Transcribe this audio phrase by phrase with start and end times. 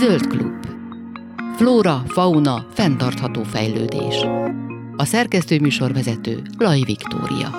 [0.00, 0.66] Zöld Klub.
[1.56, 4.26] Flóra, fauna, fenntartható fejlődés.
[4.96, 7.50] A szerkesztő műsorvezető Laj Viktória.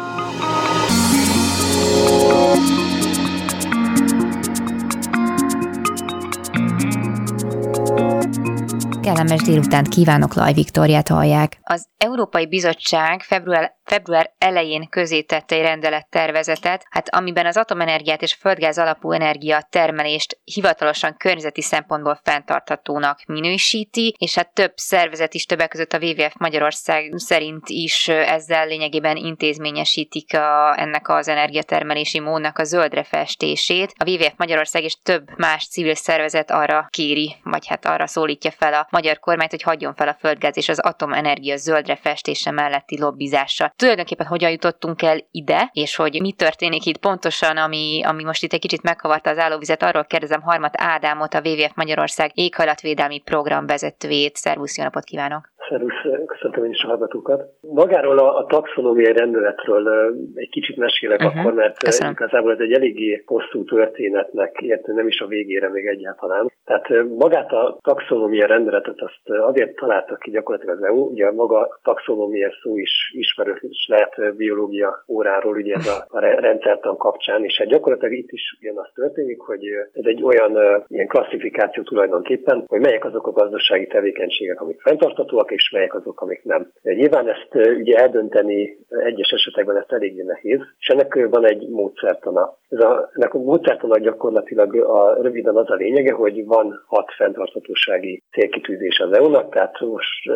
[9.01, 11.59] Kellemes délután kívánok, Laj Viktoriát hallják.
[11.63, 18.33] Az Európai Bizottság február február elején közé tette egy rendelettervezetet, hát amiben az atomenergiát és
[18.33, 25.69] földgáz alapú energia termelést hivatalosan környezeti szempontból fenntarthatónak minősíti, és hát több szervezet is többek
[25.69, 32.63] között a WWF Magyarország szerint is ezzel lényegében intézményesítik a, ennek az energiatermelési módnak a
[32.63, 33.93] zöldre festését.
[33.97, 38.73] A WWF Magyarország és több más civil szervezet arra kéri, vagy hát arra szólítja fel
[38.73, 43.73] a magyar kormányt, hogy hagyjon fel a földgáz és az atomenergia zöldre festése melletti lobbizásra
[43.79, 48.53] tulajdonképpen hogyan jutottunk el ide, és hogy mi történik itt pontosan, ami, ami most itt
[48.53, 54.35] egy kicsit megkavarta az állóvizet, arról kérdezem Harmat Ádámot, a WWF Magyarország éghajlatvédelmi program vezetőjét.
[54.35, 55.49] Szervusz, jó napot kívánok!
[55.69, 57.43] Szervusz, köszöntöm én is a hallgatókat.
[57.61, 61.39] Magáról a, a taxonómiai rendeletről egy kicsit mesélek uh-huh.
[61.39, 62.11] akkor, mert Köszönöm.
[62.11, 66.51] igazából ez egy eléggé hosszú történetnek, értem nem is a végére még egyáltalán.
[66.65, 66.87] Tehát
[67.17, 72.49] magát a taxonómiai rendeletet azt azért találtak ki gyakorlatilag az EU, ugye maga a taxonómia
[72.61, 77.67] szó is ismerős is lehet biológia óráról, ugye ez a, a rendszertan kapcsán, és hát
[77.67, 83.27] gyakorlatilag itt is ugyanaz történik, hogy ez egy olyan ilyen klasszifikáció tulajdonképpen, hogy melyek azok
[83.27, 86.71] a gazdasági tevékenységek, amik fenntartatóak, és melyek azok, amik nem.
[86.81, 92.57] Nyilván ezt ugye eldönteni egyes esetekben ezt eléggé nehéz, és ennek van egy módszertana.
[92.69, 98.23] Ez a, ennek a módszertana gyakorlatilag a, röviden az a lényege, hogy van hat fenntarthatósági
[98.31, 100.31] célkitűzés az EU-nak, tehát most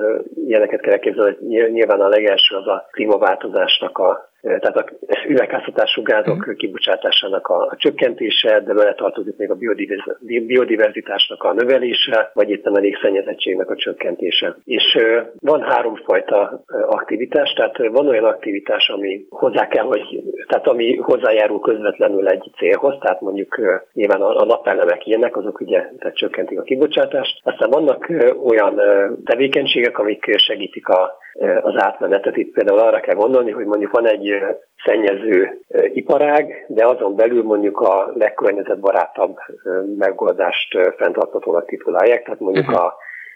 [0.45, 4.86] ilyeneket kell elképzelni, hogy nyilván a legelső az a klímaváltozásnak a tehát a
[5.27, 6.55] üvegházhatású gázok uh-huh.
[6.55, 9.58] kibocsátásának a, a csökkentése, de vele tartozik még a
[10.45, 14.55] biodiverzitásnak a növelése, vagy éppen a légszennyezettségnek a csökkentése.
[14.66, 14.97] És
[15.40, 22.28] van háromfajta aktivitás, tehát van olyan aktivitás, ami hozzá kell, hogy, tehát ami hozzájárul közvetlenül
[22.28, 23.59] egy célhoz, tehát mondjuk
[23.94, 27.40] nyilván a, a napelemek ilyenek, azok ugye tehát csökkentik a kibocsátást.
[27.44, 28.12] Aztán vannak
[28.44, 28.81] olyan
[29.25, 31.22] tevékenységek, amik segítik a
[31.62, 32.38] az átmenetet.
[32.38, 34.32] Itt például arra kell gondolni, hogy mondjuk van egy
[34.85, 35.59] szennyező
[35.94, 39.38] iparág, de azon belül mondjuk a legkörnyezetbarátabb
[39.97, 42.83] megoldást fenntartatónak titulálják, tehát mondjuk uh-huh.
[42.83, 42.95] a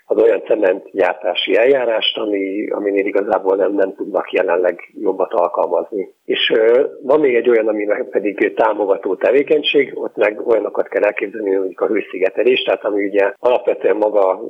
[0.09, 6.16] az olyan cementgyártási eljárást, ami, aminél igazából nem, nem tudnak jelenleg jobbat alkalmazni.
[6.28, 6.54] És
[7.02, 11.88] van még egy olyan, ami pedig támogató tevékenység, ott meg olyanokat kell elképzelni, mondjuk a
[11.88, 14.42] hőszigetelés, tehát ami ugye alapvetően maga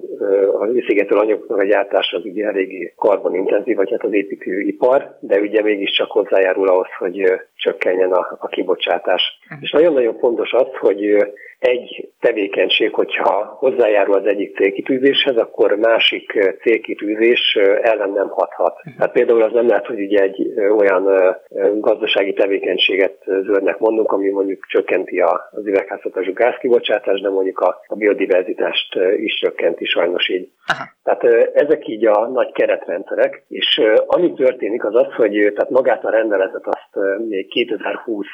[0.60, 5.62] a hőszigetelő anyagoknak a gyártás az ugye eléggé karbonintenzív, vagy hát az építőipar, de ugye
[5.62, 7.24] mégiscsak hozzájárul ahhoz, hogy
[7.56, 9.22] csökkenjen a, a kibocsátás.
[9.62, 11.18] És nagyon-nagyon fontos az, hogy
[11.60, 18.82] egy tevékenység, hogyha hozzájárul az egyik célkitűzéshez, akkor másik célkitűzés ellen nem hathat.
[18.98, 21.36] Tehát például az nem lehet, hogy ugye egy olyan
[21.76, 28.96] gazdasági tevékenységet zöldnek mondunk, ami mondjuk csökkenti az üvegházhatású gázkibocsátást, de mondjuk a, a biodiverzitást
[29.18, 30.50] is csökkenti sajnos így.
[30.66, 30.84] Aha.
[31.04, 31.24] Tehát
[31.54, 36.66] ezek így a nagy keretrendszerek, és ami történik az az, hogy tehát magát a rendeletet
[36.66, 38.26] azt még 2020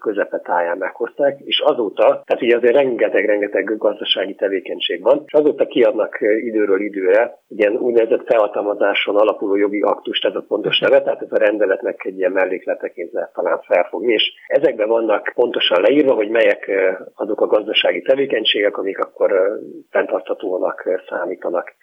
[0.00, 6.80] közepetáján meghozták, és azóta, tehát ugye azért rengeteg-rengeteg gazdasági tevékenység van, és azóta kiadnak időről
[6.80, 12.04] időre ilyen úgynevezett felhatalmazáson alapuló jogi aktust, ez a pontos neve, tehát ez a rendeletnek
[12.04, 12.75] egy ilyen mellékleteként
[13.12, 16.70] lehet talán felfogni, és ezekben vannak pontosan leírva, hogy melyek
[17.14, 19.58] azok a gazdasági tevékenységek, amik akkor
[19.90, 21.74] fenntarthatónak számítanak.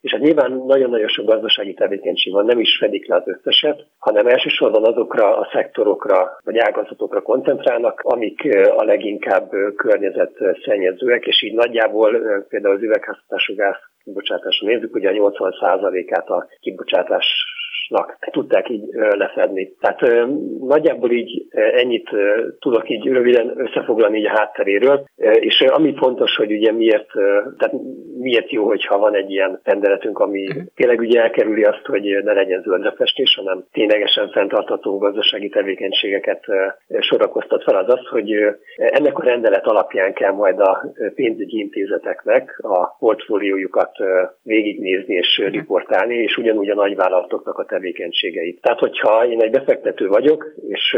[0.00, 4.26] És hát nyilván nagyon-nagyon sok gazdasági tevékenység van, nem is fedik le az összeset, hanem
[4.26, 12.10] elsősorban azokra a szektorokra vagy ágazatokra koncentrálnak, amik a leginkább környezetszennyezőek, és így nagyjából
[12.48, 17.26] például az üvegházhatású gáz kibocsátásra nézzük, ugye a 80%-át a kibocsátás
[17.88, 19.72] nak tudták így lefedni.
[19.80, 20.00] Tehát
[20.60, 22.10] nagyjából így ennyit
[22.58, 27.10] tudok így röviden összefoglalni így a hátteréről, és ami fontos, hogy ugye miért,
[27.58, 27.74] tehát
[28.18, 30.62] miért jó, hogyha van egy ilyen rendeletünk, ami uh-huh.
[30.74, 36.44] tényleg ugye elkerüli azt, hogy ne legyen zöldre festés, hanem ténylegesen fenntartató gazdasági tevékenységeket
[36.98, 38.32] sorakoztat fel, az az, hogy
[38.76, 40.84] ennek a rendelet alapján kell majd a
[41.14, 43.96] pénzügyi intézeteknek a portfóliójukat
[44.42, 45.54] végignézni és uh-huh.
[45.54, 48.60] riportálni, és ugyanúgy a nagyvállalatoknak a tevékenységeit.
[48.60, 50.96] Tehát, hogyha én egy befektető vagyok, és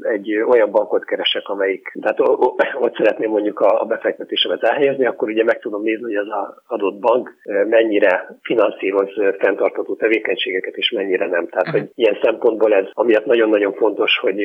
[0.00, 2.20] egy olyan bankot keresek, amelyik, tehát
[2.84, 6.28] ott szeretném mondjuk a befektetésemet elhelyezni, akkor ugye meg tudom nézni, hogy az
[6.66, 7.34] adott bank
[7.68, 11.48] mennyire finanszíroz fenntartató tevékenységeket, és mennyire nem.
[11.48, 14.36] Tehát, hogy ilyen szempontból ez, amiatt nagyon-nagyon fontos, hogy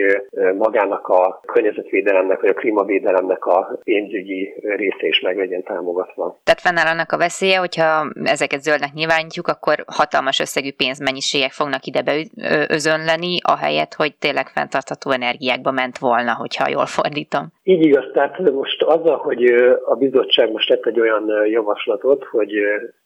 [0.57, 6.39] magának a környezetvédelemnek, vagy a klímavédelemnek a pénzügyi része is meg legyen támogatva.
[6.44, 12.01] Tehát fennáll annak a veszélye, hogyha ezeket zöldnek nyilvánítjuk, akkor hatalmas összegű pénzmennyiségek fognak ide
[12.01, 17.44] beözönleni, ahelyett, hogy tényleg fenntartható energiákba ment volna, hogyha jól fordítom.
[17.63, 19.44] Így igaz, tehát most azzal, hogy
[19.85, 22.51] a bizottság most tett egy olyan javaslatot, hogy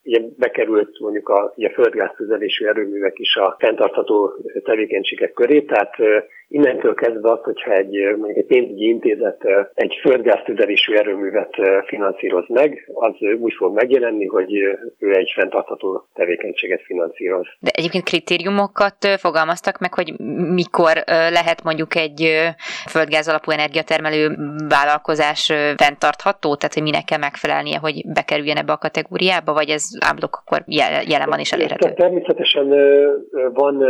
[0.04, 4.32] ugye bekerült mondjuk a ugye földgáztüzelésű erőművek is a fenntartható
[4.64, 5.96] tevékenységek köré, tehát
[6.52, 11.54] Innentől kezdve az, hogyha egy, mondjuk egy pénzügyi intézet egy földgáztüzelésű erőművet
[11.86, 14.52] finanszíroz meg, az úgy fog megjelenni, hogy
[14.98, 17.46] ő egy fenntartható tevékenységet finanszíroz.
[17.60, 18.04] De egyébként
[18.50, 20.14] kritériumokat fogalmaztak meg, hogy
[20.54, 22.28] mikor lehet mondjuk egy
[22.88, 24.36] földgáz alapú energiatermelő
[24.68, 30.36] vállalkozás fenntartható, tehát hogy minek kell megfelelnie, hogy bekerüljen ebbe a kategóriába, vagy ez ámblok
[30.36, 31.92] akkor jelen van és elérhető?
[31.94, 32.68] Természetesen
[33.52, 33.84] van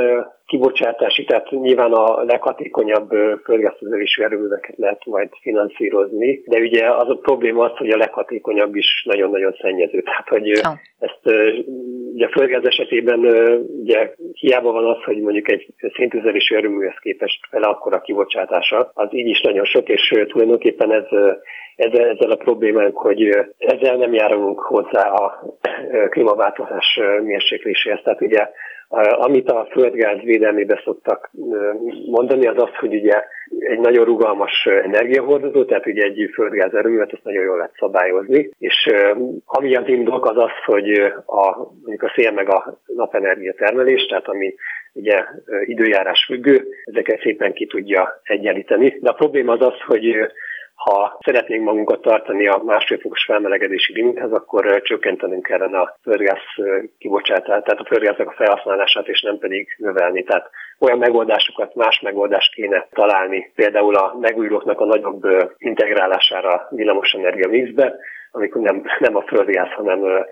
[0.46, 3.08] kibocsátási, tehát nyilván a leghatékonyabb
[3.44, 9.04] földgáztüzelésű erőműveket lehet majd finanszírozni, de ugye az a probléma az, hogy a leghatékonyabb is
[9.06, 10.02] nagyon-nagyon szennyező.
[10.02, 10.72] Tehát, hogy oh.
[10.98, 11.20] ezt
[12.20, 13.18] ugye a földgáz esetében
[13.80, 19.26] ugye hiába van az, hogy mondjuk egy széntüzelésű erőműhez képest fele akkor kibocsátása, az így
[19.26, 21.04] is nagyon sok, és tulajdonképpen ez
[21.76, 23.22] ezzel, ezzel a problémánk, hogy
[23.58, 25.42] ezzel nem járulunk hozzá a
[26.08, 28.00] klímaváltozás mérsékléséhez.
[28.04, 28.48] Tehát ugye
[28.98, 31.30] amit a földgáz védelmébe szoktak
[32.06, 33.24] mondani, az az, hogy ugye
[33.58, 38.90] egy nagyon rugalmas energiahordozó, tehát ugye egy földgáz erőművet azt nagyon jól lehet szabályozni, és
[39.44, 40.90] ami az indok az az, hogy
[41.26, 44.54] a, mondjuk a szél meg a napenergia termelés, tehát ami
[44.92, 45.24] ugye
[45.64, 48.98] időjárás függő, ezeket szépen ki tudja egyenlíteni.
[49.00, 50.16] De a probléma az az, hogy
[50.84, 56.38] ha szeretnénk magunkat tartani a másfél fokos felmelegedési limithez, akkor csökkentenünk kellene a földgáz
[56.98, 60.22] kibocsátását, tehát a földgáznak a felhasználását, és nem pedig növelni.
[60.22, 65.22] Tehát olyan megoldásokat, más megoldást kéne találni, például a megújulóknak a nagyobb
[65.58, 67.94] integrálására villamosenergia mixbe,
[68.30, 70.24] amikor nem, nem a földgáz, hanem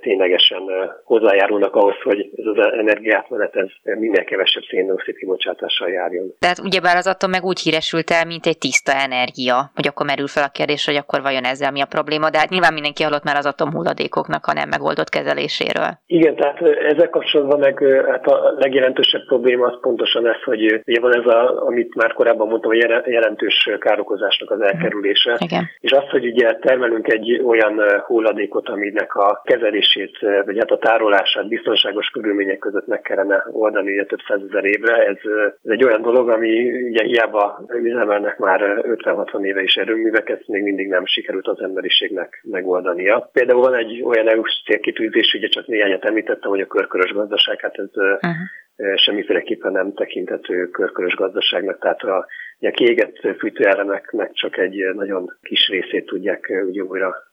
[0.00, 0.62] ténylegesen
[1.04, 6.34] hozzájárulnak ahhoz, hogy ez az energiátmenet ez minél kevesebb széndiokszid kibocsátással járjon.
[6.38, 10.26] Tehát ugyebár az atom meg úgy híresült el, mint egy tiszta energia, hogy akkor merül
[10.26, 13.24] fel a kérdés, hogy akkor vajon ezzel mi a probléma, de hát nyilván mindenki hallott
[13.24, 15.90] már az atomhulladékoknak a nem megoldott kezeléséről.
[16.06, 21.14] Igen, tehát ezzel kapcsolatban meg hát a legjelentősebb probléma az pontosan ez, hogy ugye van
[21.14, 25.36] ez, a, amit már korábban mondtam, a jelentős károkozásnak az elkerülése.
[25.38, 25.68] Igen.
[25.80, 30.78] És az, hogy ugye termelünk egy olyan hulladékot, aminek a kezelés kezelését, vagy hát a
[30.78, 34.94] tárolását biztonságos körülmények között meg kellene oldani ugye több százezer évre.
[35.06, 35.16] Ez,
[35.62, 40.88] ez egy olyan dolog, ami ugye hiába üzemelnek már 50-60 éve is erőműveket, még mindig
[40.88, 43.30] nem sikerült az emberiségnek megoldania.
[43.32, 47.78] Például van egy olyan EU-s célkitűzés, ugye csak néhányat említettem, hogy a körkörös gazdaság, hát
[47.78, 48.94] ez uh-huh.
[48.94, 52.26] semmiféleképpen nem tekintető körkörös gazdaságnak, tehát a,
[52.60, 57.29] a kiégett fűtőelemeknek csak egy nagyon kis részét tudják ugye újra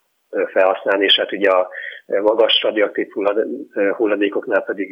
[0.54, 1.70] felhasználni, és hát ugye a
[2.06, 3.08] magas radioaktív
[3.96, 4.90] hulladékoknál pedig,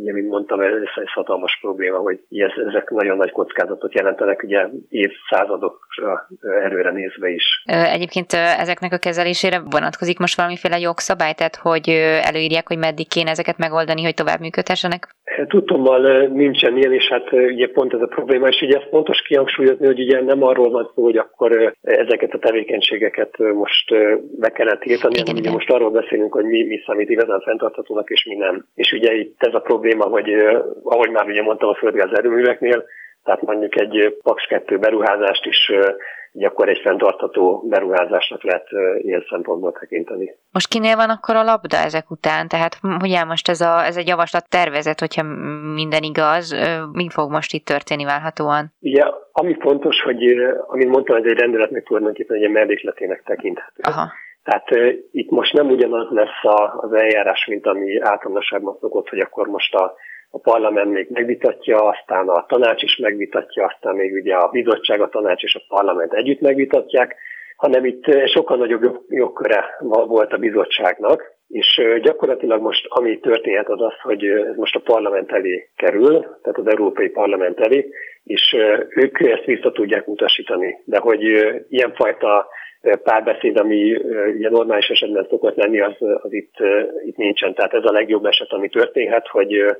[0.00, 2.20] ugye, mint mondtam, ez egy hatalmas probléma, hogy
[2.68, 6.28] ezek nagyon nagy kockázatot jelentenek, ugye évszázadokra
[6.62, 7.44] erőre nézve is.
[7.66, 11.88] Egyébként ezeknek a kezelésére vonatkozik most valamiféle jogszabály, tehát hogy
[12.22, 15.08] előírják, hogy meddig kéne ezeket megoldani, hogy tovább működhessenek?
[15.48, 19.86] Tudtommal nincsen ilyen, és hát ugye pont ez a probléma, és ugye ez fontos kihangsúlyozni,
[19.86, 23.90] hogy ugye nem arról van szó, hogy akkor ezeket a tevékenységeket most
[24.38, 28.24] be kellene tiltani, hanem ugye most arról beszélünk, hogy mi, mi számít igazán fenntarthatónak, és
[28.24, 28.64] mi nem.
[28.74, 30.30] És ugye itt ez a probléma, hogy
[30.82, 32.84] ahogy már ugye mondtam a földgáz erőműveknél,
[33.24, 35.72] tehát mondjuk egy Paks 2 beruházást is
[36.36, 38.66] így akkor egy fenntartható beruházásnak lehet
[38.98, 40.36] ilyen szempontból tekinteni.
[40.52, 42.48] Most kinél van akkor a labda ezek után?
[42.48, 45.22] Tehát hogy áll most ez, a, ez egy javaslat tervezet, hogyha
[45.74, 46.56] minden igaz,
[46.92, 48.72] mi fog most itt történni várhatóan?
[48.80, 49.02] Ugye,
[49.32, 50.22] ami fontos, hogy
[50.66, 53.82] amit mondtam, ez egy rendeletnek tulajdonképpen egy mellékletének tekinthető.
[53.82, 54.12] Aha.
[54.42, 59.18] Tehát uh, itt most nem ugyanaz lesz a, az eljárás, mint ami általánosságban szokott, hogy
[59.18, 59.94] akkor most a,
[60.30, 65.08] a parlament még megvitatja, aztán a tanács is megvitatja, aztán még ugye a bizottság, a
[65.08, 67.16] tanács és a parlament együtt megvitatják,
[67.56, 69.64] hanem itt sokkal nagyobb jogköre
[70.06, 75.32] volt a bizottságnak, és gyakorlatilag most ami történhet az az, hogy ez most a parlament
[75.32, 77.88] elé kerül, tehát az Európai Parlament elé,
[78.24, 78.56] és
[78.88, 80.82] ők ezt vissza tudják utasítani.
[80.84, 81.22] De hogy
[81.68, 82.48] ilyenfajta
[83.02, 83.96] párbeszéd, ami
[84.36, 86.54] ugye normális esetben szokott lenni, az, az itt,
[87.04, 87.54] itt nincsen.
[87.54, 89.76] Tehát ez a legjobb eset, ami történhet, hogy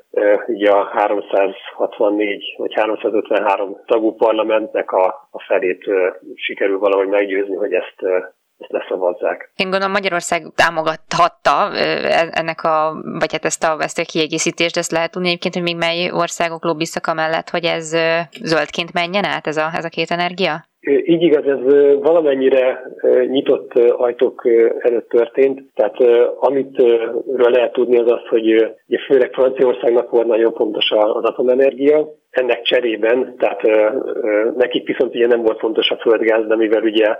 [0.46, 5.84] ugye a 364 vagy 353 tagú parlamentnek a, a felét
[6.34, 8.02] sikerül valahogy meggyőzni, hogy ezt
[8.58, 9.50] ezt leszavazzák.
[9.56, 14.90] Én gondolom Magyarország támogathatta e, ennek a, vagy hát ezt a, ezt a kiegészítést, ezt
[14.90, 17.96] lehet tudni egyébként, hogy még mely országok lobbiztak mellett, hogy ez
[18.42, 20.64] zöldként menjen át ez a, ez a két energia?
[21.04, 21.62] Így igaz, ez
[22.00, 22.82] valamennyire
[23.28, 24.42] nyitott ajtók
[24.78, 25.96] előtt történt, tehát
[26.38, 26.82] amit
[27.36, 28.46] lehet tudni az az, hogy
[28.86, 33.62] ugye főleg Franciaországnak volt nagyon fontos az atomenergia, ennek cserében, tehát
[34.56, 37.16] nekik viszont ugye nem volt fontos a földgáz, de mivel ugye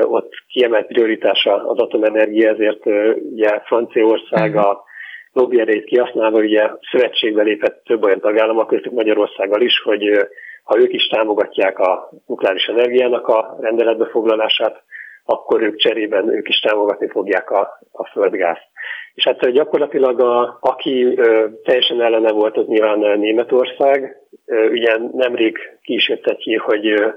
[0.00, 2.86] ott kiemelt prioritása az atomenergia, ezért
[3.32, 4.58] ugye Franciaország mhm.
[4.58, 4.84] a
[5.32, 10.28] lobby erejét kihasználva ugye szövetségbe lépett több olyan tagállam, köztük Magyarországgal is, hogy
[10.62, 14.82] ha ők is támogatják a nukleáris energiának a rendeletbe foglalását,
[15.24, 18.68] akkor ők cserében ők is támogatni fogják a, a földgázt.
[19.14, 24.16] És hát gyakorlatilag a, aki ö, teljesen ellene volt, az nyilván Németország.
[24.46, 27.08] Ö, ugye nemrég ki is jött egy hír, hogy ö,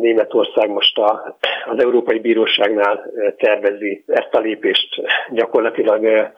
[0.00, 1.36] Németország most a,
[1.70, 6.32] az Európai Bíróságnál tervezi ezt a lépést gyakorlatilag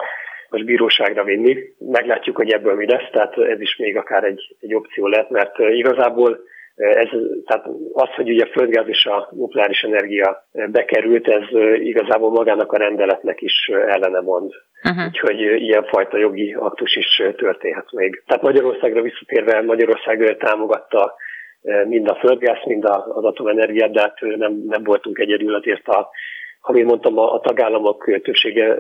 [0.51, 1.57] most bíróságra vinni.
[1.79, 5.59] Meglátjuk, hogy ebből mi lesz, tehát ez is még akár egy, egy opció lehet, mert
[5.59, 6.41] igazából
[6.77, 7.09] ez,
[7.47, 11.43] tehát az, hogy ugye a földgáz és a nukleáris energia bekerült, ez
[11.75, 14.53] igazából magának a rendeletnek is ellene mond.
[14.85, 15.07] Uh-huh.
[15.07, 18.23] Úgyhogy ilyenfajta jogi aktus is történhet még.
[18.27, 21.15] Tehát Magyarországra visszatérve, Magyarország támogatta
[21.85, 26.11] mind a földgáz, mind az atomenergiát, de hát nem, nem voltunk egyedül, azért a
[26.75, 28.77] én mondtam, a, a tagállamok többsége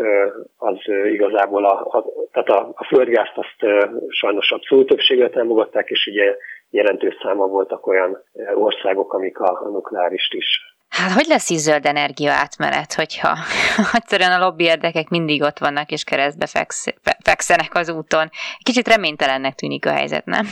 [0.56, 0.78] az
[1.12, 3.72] igazából, a, a, tehát a, a földgázt azt
[4.08, 6.36] sajnos abszolút többséggel támogatták, és ugye
[6.70, 8.22] jelentős száma voltak olyan
[8.54, 13.36] országok, amik a, a nukleárist is Hát hogy lesz így zöld energia átmenet, hogyha
[13.98, 16.86] egyszerűen a lobby érdekek mindig ott vannak és keresztbe feksz,
[17.24, 18.28] fekszenek az úton?
[18.62, 20.46] Kicsit reménytelennek tűnik a helyzet, nem?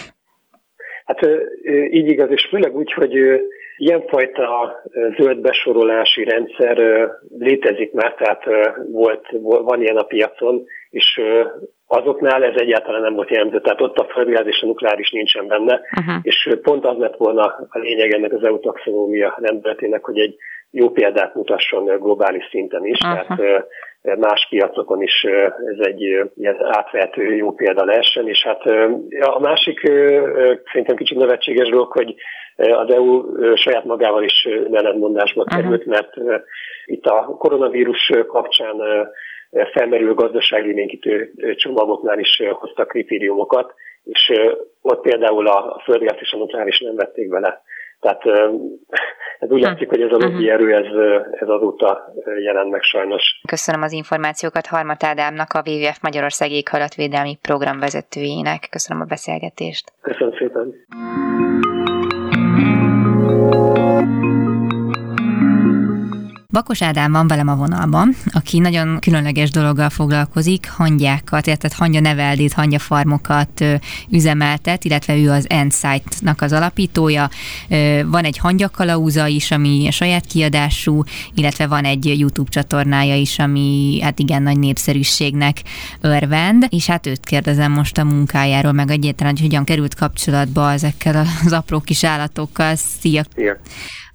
[1.09, 1.29] Hát
[1.91, 3.15] így igaz, és főleg úgy, hogy
[3.77, 4.81] ilyenfajta
[5.19, 8.45] zöld besorolási rendszer létezik már, tehát
[8.91, 11.21] volt, van ilyen a piacon, és
[11.87, 15.81] azoknál ez egyáltalán nem volt jelentő, tehát ott a földgáz és a nukleáris nincsen benne,
[16.01, 16.15] uh-huh.
[16.23, 20.37] és pont az lett volna a lényeg ennek az EU taxonómia rendeletének, hogy egy
[20.71, 23.37] jó példát mutasson globális szinten is, uh-huh.
[23.37, 23.67] tehát
[24.03, 25.25] más piacokon is
[25.73, 28.63] ez egy ilyen átvehető jó példa lehessen, és hát
[29.21, 29.81] a másik
[30.73, 32.15] szerintem kicsit nevetséges dolog, hogy
[32.57, 33.23] az EU
[33.57, 36.15] saját magával is ellentmondásba került, mert
[36.85, 38.77] itt a koronavírus kapcsán
[39.73, 43.75] felmerül gazdaságélénkítő csomagoknál is hoztak kritériumokat,
[44.05, 44.33] és
[44.83, 47.63] ott például a földgáz és a nukleáris nem vették bele.
[48.01, 48.23] Tehát
[49.39, 49.67] ez úgy hm.
[49.67, 50.51] látszik, hogy ez a lobby hm.
[50.51, 50.87] erő, ez,
[51.41, 52.13] ez azóta
[52.43, 53.41] jelent meg sajnos.
[53.47, 58.67] Köszönöm az információkat Harmat Ádámnak, a WWF Magyarország éghajlatvédelmi programvezetőjének.
[58.71, 59.93] Köszönöm a beszélgetést.
[60.01, 60.75] Köszönöm szépen.
[66.53, 72.53] Bakos Ádám van velem a vonalban, aki nagyon különleges dologgal foglalkozik, hangyákat, illetve hangya neveldét,
[72.53, 73.65] hangya farmokat
[74.11, 77.31] üzemeltet, illetve ő az Endsight-nak az alapítója.
[78.07, 81.03] Van egy hangyakalauza is, ami a saját kiadású,
[81.35, 85.63] illetve van egy YouTube csatornája is, ami hát igen nagy népszerűségnek
[86.01, 91.27] örvend, és hát őt kérdezem most a munkájáról, meg egyáltalán, hogy hogyan került kapcsolatba ezekkel
[91.45, 92.75] az apró kis állatokkal.
[92.75, 93.23] Szia!
[93.35, 93.57] Szia.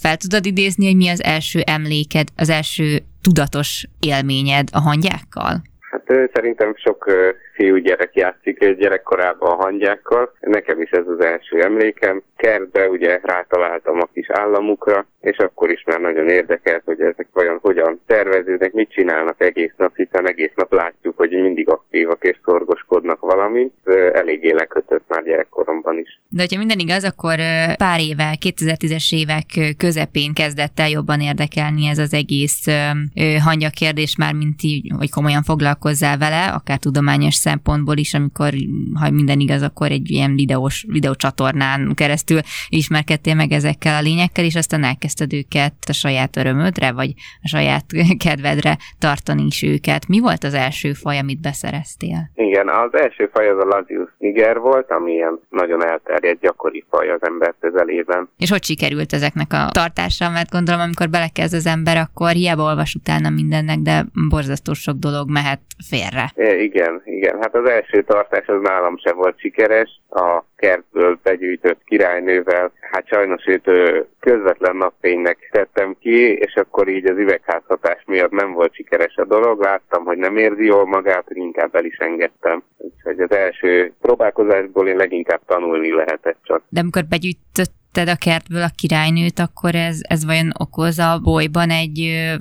[0.03, 5.63] Fel tudod idézni, hogy mi az első emléked, az első tudatos élményed a hangyákkal?
[5.93, 7.05] Hát szerintem sok
[7.53, 10.33] fiúgyerek játszik gyerekkorában a hangyákkal.
[10.39, 12.23] Nekem is ez az első emlékem.
[12.35, 17.59] Kertbe ugye rátaláltam a kis államukra, és akkor is már nagyon érdekelt, hogy ezek vajon
[17.61, 23.19] hogyan terveződnek, mit csinálnak egész nap, hiszen egész nap látjuk, hogy mindig aktívak és szorgoskodnak
[23.19, 23.73] valamit.
[24.13, 26.19] Eléggé lekötött már gyerekkoromban is.
[26.29, 27.35] De hogyha minden igaz, akkor
[27.77, 32.65] pár éve, 2010-es évek közepén kezdett el jobban érdekelni ez az egész
[33.43, 35.43] hangya kérdés, már mint így, hogy komolyan
[35.83, 38.49] foglalkozzál vele, akár tudományos szempontból is, amikor,
[38.99, 44.55] ha minden igaz, akkor egy ilyen videós, videócsatornán keresztül ismerkedtél meg ezekkel a lényekkel, és
[44.55, 47.85] aztán elkezdted őket a saját örömödre, vagy a saját
[48.25, 50.07] kedvedre tartani is őket.
[50.07, 52.31] Mi volt az első faj, amit beszereztél?
[52.35, 57.09] Igen, az első faj az a Lazius niger volt, ami ilyen nagyon elterjedt gyakori faj
[57.09, 58.29] az ember közelében.
[58.37, 60.29] És hogy sikerült ezeknek a tartása?
[60.29, 65.29] Mert gondolom, amikor belekezd az ember, akkor hiába olvas utána mindennek, de borzasztó sok dolog
[65.29, 65.59] mehet
[65.89, 66.31] félre.
[66.35, 67.37] É, igen, igen.
[67.41, 70.01] Hát az első tartás az nálam sem volt sikeres.
[70.09, 73.69] A kertből begyűjtött királynővel, hát sajnos őt
[74.19, 79.61] közvetlen napfénynek tettem ki, és akkor így az üvegházhatás miatt nem volt sikeres a dolog.
[79.61, 82.63] Láttam, hogy nem érzi jól magát, hogy inkább el is engedtem.
[82.77, 86.61] Úgyhogy az első próbálkozásból én leginkább tanulni lehetett csak.
[86.69, 91.69] De amikor begyűjtött vetted a kertből a királynőt, akkor ez, ez vajon okoz a bolyban
[91.69, 91.97] egy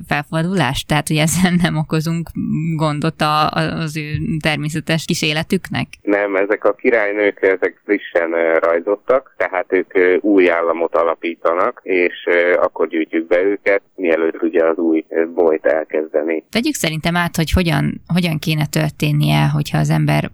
[0.07, 0.87] felfordulást?
[0.87, 2.29] Tehát, hogy ezzel nem okozunk
[2.75, 4.03] gondot a, az ő
[4.41, 5.87] természetes kis életüknek?
[6.01, 12.29] Nem, ezek a királynők, ezek frissen rajzottak, tehát ők új államot alapítanak, és
[12.61, 16.43] akkor gyűjtjük be őket, mielőtt ugye az új bolyt elkezdeni.
[16.51, 20.31] Tegyük szerintem át, hogy hogyan, hogyan kéne történnie, hogyha az ember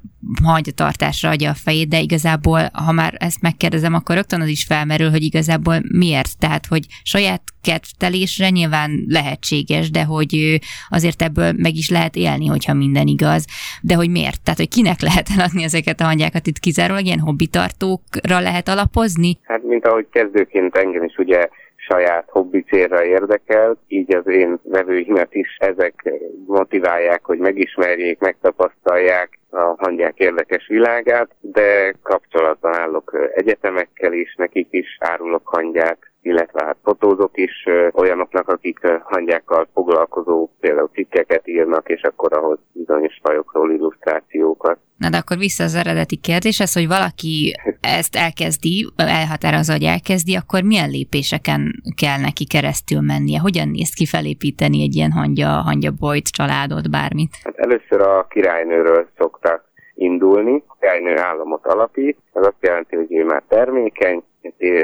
[0.75, 5.09] tartásra adja a fejét, de igazából, ha már ezt megkérdezem, akkor rögtön az is felmerül,
[5.09, 6.37] hogy igazából miért.
[6.37, 10.59] Tehát, hogy saját kedvtelésre nyilván lehetséges, de hogy
[10.89, 13.45] azért ebből meg is lehet élni, hogyha minden igaz.
[13.81, 14.41] De hogy miért?
[14.43, 16.47] Tehát, hogy kinek lehet eladni ezeket a hangyákat?
[16.47, 19.39] Itt kizárólag ilyen hobbitartókra lehet alapozni?
[19.43, 21.49] Hát, mint ahogy kezdőként engem is ugye
[21.89, 26.13] saját hobbi célra érdekel, így az én vevőimet is ezek
[26.45, 34.97] motiválják, hogy megismerjék, megtapasztalják a hangyák érdekes világát, de kapcsolatban állok egyetemekkel is, nekik is
[34.99, 42.33] árulok hangyát, illetve hát fotózok is olyanoknak, akik hangyákkal foglalkozó például cikkeket írnak, és akkor
[42.33, 44.77] ahhoz bizonyos fajokról illusztrációkat.
[44.97, 47.53] Na de akkor vissza az eredeti kérdéshez, hogy valaki
[47.99, 51.61] ezt elkezdi, elhatározza, hogy elkezdi, akkor milyen lépéseken
[52.01, 53.39] kell neki keresztül mennie?
[53.39, 57.33] Hogyan néz ki felépíteni egy ilyen hangya, hangya bolyt, családot, bármit?
[57.43, 60.63] Hát először a királynőről szoktak indulni.
[60.67, 64.23] A királynő államot alapít, ez azt jelenti, hogy ő már termékeny,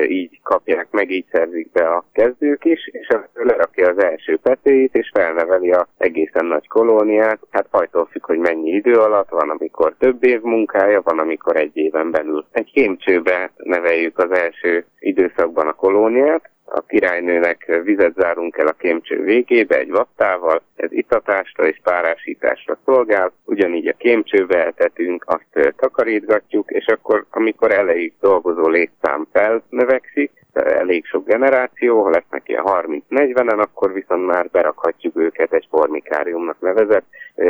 [0.08, 5.12] így kapják meg, így szerzik be a kezdők is, és lerakja az első petéit, és
[5.14, 7.40] felneveli a egészen nagy kolóniát.
[7.50, 11.78] Hát fajtól függ, hogy mennyi idő alatt, van amikor több év munkája, van amikor egy
[11.78, 12.46] éven belül.
[12.52, 19.24] Egy kémcsőbe neveljük az első időszakban a kolóniát, a királynőnek vizet zárunk el a kémcső
[19.24, 26.86] végébe egy vattával, ez itatásra és párásításra szolgál, ugyanígy a kémcsőbe eltetünk, azt takarítgatjuk, és
[26.86, 32.64] akkor, amikor elejéig dolgozó létszám felnövekszik, elég sok generáció, ha lesznek ilyen
[33.10, 37.06] 30-40-en, akkor viszont már berakhatjuk őket egy formikáriumnak nevezett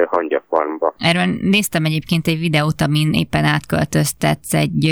[0.05, 0.95] hangyafarmba.
[0.97, 4.91] Erről néztem egyébként egy videót, amin éppen átköltöztetsz egy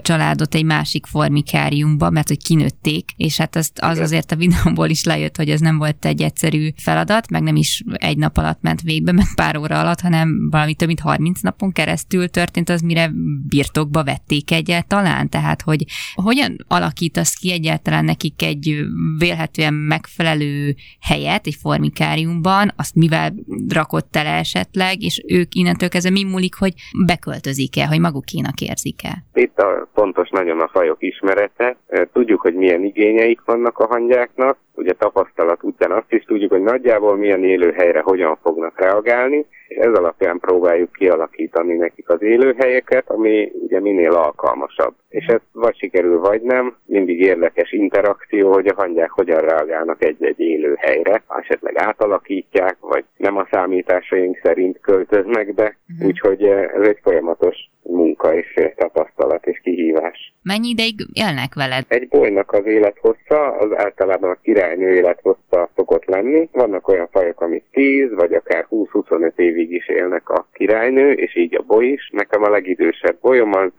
[0.00, 5.04] családot egy másik formikáriumba, mert hogy kinőtték, és hát azt, az azért a videóból is
[5.04, 8.82] lejött, hogy ez nem volt egy egyszerű feladat, meg nem is egy nap alatt ment
[8.82, 13.10] végbe, meg pár óra alatt, hanem valami több mint 30 napon keresztül történt az, mire
[13.48, 15.84] birtokba vették egyáltalán, tehát hogy
[16.14, 18.84] hogyan alakítasz ki egyáltalán nekik egy
[19.18, 23.34] vélhetően megfelelő helyet egy formikáriumban, azt mivel
[23.68, 26.72] rakott el esetleg, és ők innentől kezdve mi múlik, hogy
[27.06, 29.24] beköltözik-e, hogy magukénak érzik-e?
[29.34, 31.76] Itt a fontos nagyon a fajok ismerete.
[32.12, 37.16] Tudjuk, hogy milyen igényeik vannak a hangyáknak, ugye tapasztalat után azt is tudjuk, hogy nagyjából
[37.16, 43.80] milyen élőhelyre hogyan fognak reagálni, és ez alapján próbáljuk kialakítani nekik az élőhelyeket, ami ugye
[43.80, 44.94] minél alkalmasabb.
[45.08, 50.40] És ez vagy sikerül, vagy nem, mindig érdekes interakció, hogy a hangyák hogyan reagálnak egy-egy
[50.40, 56.06] élőhelyre, esetleg átalakítják, vagy nem a számításaink szerint költöznek be, uh-huh.
[56.06, 59.11] úgyhogy ez egy folyamatos munka és tapasztalat
[59.42, 60.34] és kihívás.
[60.42, 61.84] Mennyi ideig élnek veled?
[61.88, 66.48] Egy bolynak az élethossza, az általában a királynő élethossza szokott lenni.
[66.52, 71.56] Vannak olyan fajok, amik 10 vagy akár 20-25 évig is élnek a királynő, és így
[71.56, 72.10] a boly is.
[72.12, 73.70] Nekem a legidősebb bolyom az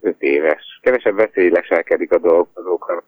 [0.00, 0.80] 5 éves.
[0.82, 3.04] Kevesebb veszély leselkedik a dolgozókra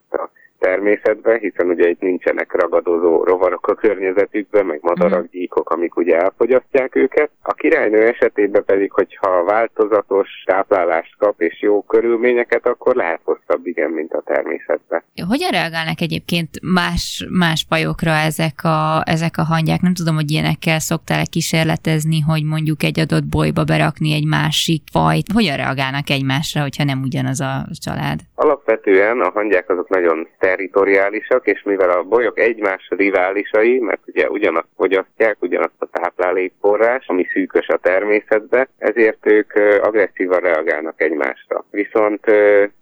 [0.69, 5.31] természetben, hiszen ugye itt nincsenek ragadozó rovarok a környezetükben, meg madarak, mhm.
[5.31, 7.31] gyíkok, amik ugye elfogyasztják őket.
[7.43, 13.91] A királynő esetében pedig, hogyha változatos táplálást kap és jó körülményeket, akkor lehet hosszabb, igen,
[13.91, 15.03] mint a természetben.
[15.29, 19.81] Hogyan reagálnak egyébként más, más fajokra ezek a, ezek a hangyák?
[19.81, 25.33] Nem tudom, hogy ilyenekkel szoktál kísérletezni, hogy mondjuk egy adott bolyba berakni egy másik fajt.
[25.33, 28.19] Hogyan reagálnak egymásra, hogyha nem ugyanaz a család?
[28.35, 30.29] Alapvetően a hangyák azok nagyon
[30.59, 37.27] territoriálisak, és mivel a bolyok egymás riválisai, mert ugye ugyanazt fogyasztják, ugyanazt a táplálékforrás, ami
[37.33, 41.65] szűkös a természetbe, ezért ők agresszívan reagálnak egymásra.
[41.71, 42.25] Viszont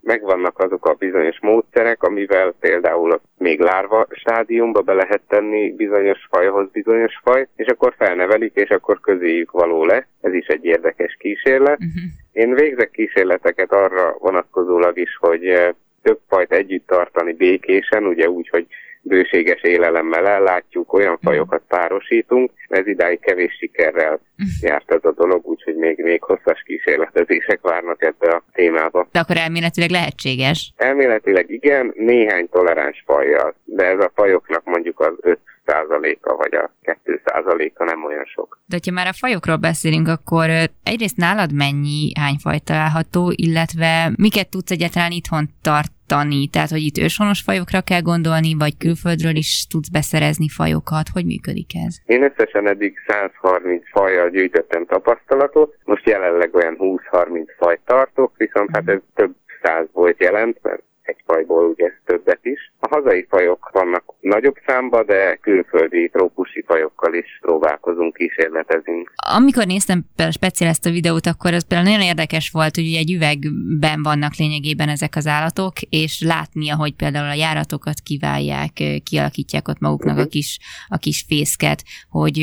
[0.02, 6.70] megvannak azok a bizonyos módszerek, amivel például még lárva stádiumba be lehet tenni bizonyos fajhoz
[6.70, 10.06] bizonyos faj, és akkor felnevelik, és akkor közéjük való lesz.
[10.20, 11.78] Ez is egy érdekes kísérlet.
[11.78, 12.02] Uh-huh.
[12.32, 15.74] Én végzek kísérleteket arra vonatkozólag is, hogy
[16.06, 18.66] több fajt együtt tartani békésen, ugye úgy, hogy
[19.02, 21.26] bőséges élelemmel ellátjuk, olyan mhm.
[21.26, 24.48] fajokat párosítunk, ez idáig kevés sikerrel mhm.
[24.60, 29.08] járt ez a dolog, úgyhogy még, még hosszas kísérletezések várnak ebbe a témába.
[29.12, 30.72] De akkor elméletileg lehetséges?
[30.76, 36.70] Elméletileg igen, néhány toleráns fajjal, de ez a fajoknak mondjuk az öt 1%-a vagy a
[36.82, 38.58] 2%-a nem olyan sok.
[38.66, 40.48] De ha már a fajokról beszélünk, akkor
[40.82, 46.48] egyrészt nálad mennyi, hány faj található, illetve miket tudsz egyáltalán itthon tartani?
[46.48, 51.06] Tehát, hogy itt őshonos fajokra kell gondolni, vagy külföldről is tudsz beszerezni fajokat?
[51.12, 51.94] Hogy működik ez?
[52.06, 58.72] Én összesen eddig 130 fajjal gyűjtöttem tapasztalatot, most jelenleg olyan 20-30 fajt tartok, viszont mm.
[58.72, 62.72] hát ez több száz volt jelent, mert egy fajból ugye többet is.
[62.78, 69.12] A hazai fajok vannak nagyobb számba, de külföldi trópusi fajokkal is próbálkozunk, kísérletezünk.
[69.36, 74.02] Amikor néztem speciál ezt a videót, akkor ez például nagyon érdekes volt, hogy egy üvegben
[74.02, 78.72] vannak lényegében ezek az állatok, és látnia, hogy például a járatokat kiválják,
[79.04, 80.28] kialakítják ott maguknak a mhm.
[80.28, 82.36] kis, a kis fészket, hogy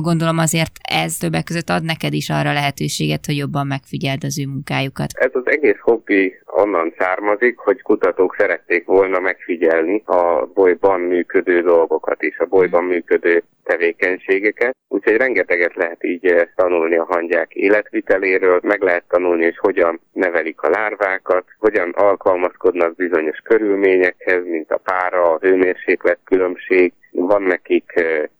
[0.00, 4.46] gondolom azért ez többek között ad neked is arra lehetőséget, hogy jobban megfigyeld az ő
[4.46, 5.12] munkájukat.
[5.12, 12.22] Ez az egész hobbi onnan származik, hogy kutatók szerették volna megfigyelni a bolyban működő dolgokat
[12.22, 14.76] is, a bolyban működő tevékenységeket.
[14.88, 20.60] Úgyhogy rengeteget lehet így eh, tanulni a hangyák életviteléről, meg lehet tanulni, hogy hogyan nevelik
[20.60, 27.92] a lárvákat, hogyan alkalmazkodnak bizonyos körülményekhez, mint a pára, a hőmérséklet különbség, van nekik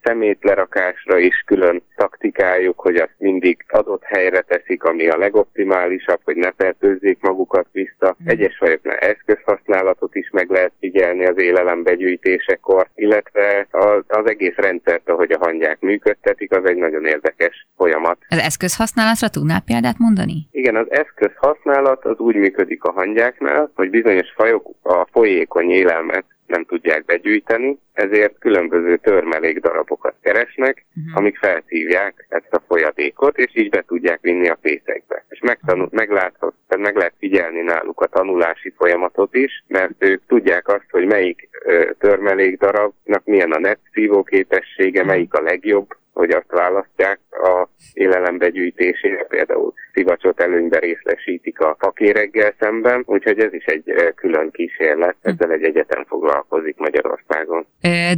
[0.03, 6.53] szemétlerakásra is külön taktikájuk, hogy azt mindig adott helyre teszik, ami a legoptimálisabb, hogy ne
[6.57, 8.17] fertőzzék magukat vissza.
[8.23, 8.29] Mm.
[8.29, 15.33] Egyes fajoknál eszközhasználatot is meg lehet figyelni az élelembegyűjtésekor, illetve az, az egész rendszert, ahogy
[15.33, 18.19] a hangyák működtetik, az egy nagyon érdekes folyamat.
[18.29, 20.49] Az eszközhasználatra tudnál példát mondani?
[20.51, 26.65] Igen, az eszközhasználat az úgy működik a hangyáknál, hogy bizonyos fajok a folyékony élelmet nem
[26.65, 31.17] tudják begyűjteni, ezért különböző törmelék darabokat keresnek, uh-huh.
[31.17, 35.25] amik felszívják ezt a folyadékot, és így be tudják vinni a fészekbe.
[35.29, 40.69] És megtanul, megláthat, tehát meg lehet figyelni náluk a tanulási folyamatot is, mert ők tudják
[40.69, 45.15] azt, hogy melyik ö, törmelék darabnak milyen a net szívó képessége, uh-huh.
[45.15, 52.55] melyik a legjobb, hogy azt választják a élelem begyűjtésére, például szivacsot előnybe részlesítik a fakéreggel
[52.59, 55.29] szemben, úgyhogy ez is egy külön kísérlet, hm.
[55.29, 57.67] ezzel egy egyetem foglalkozik Magyarországon.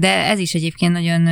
[0.00, 1.22] De ez is egyébként nagyon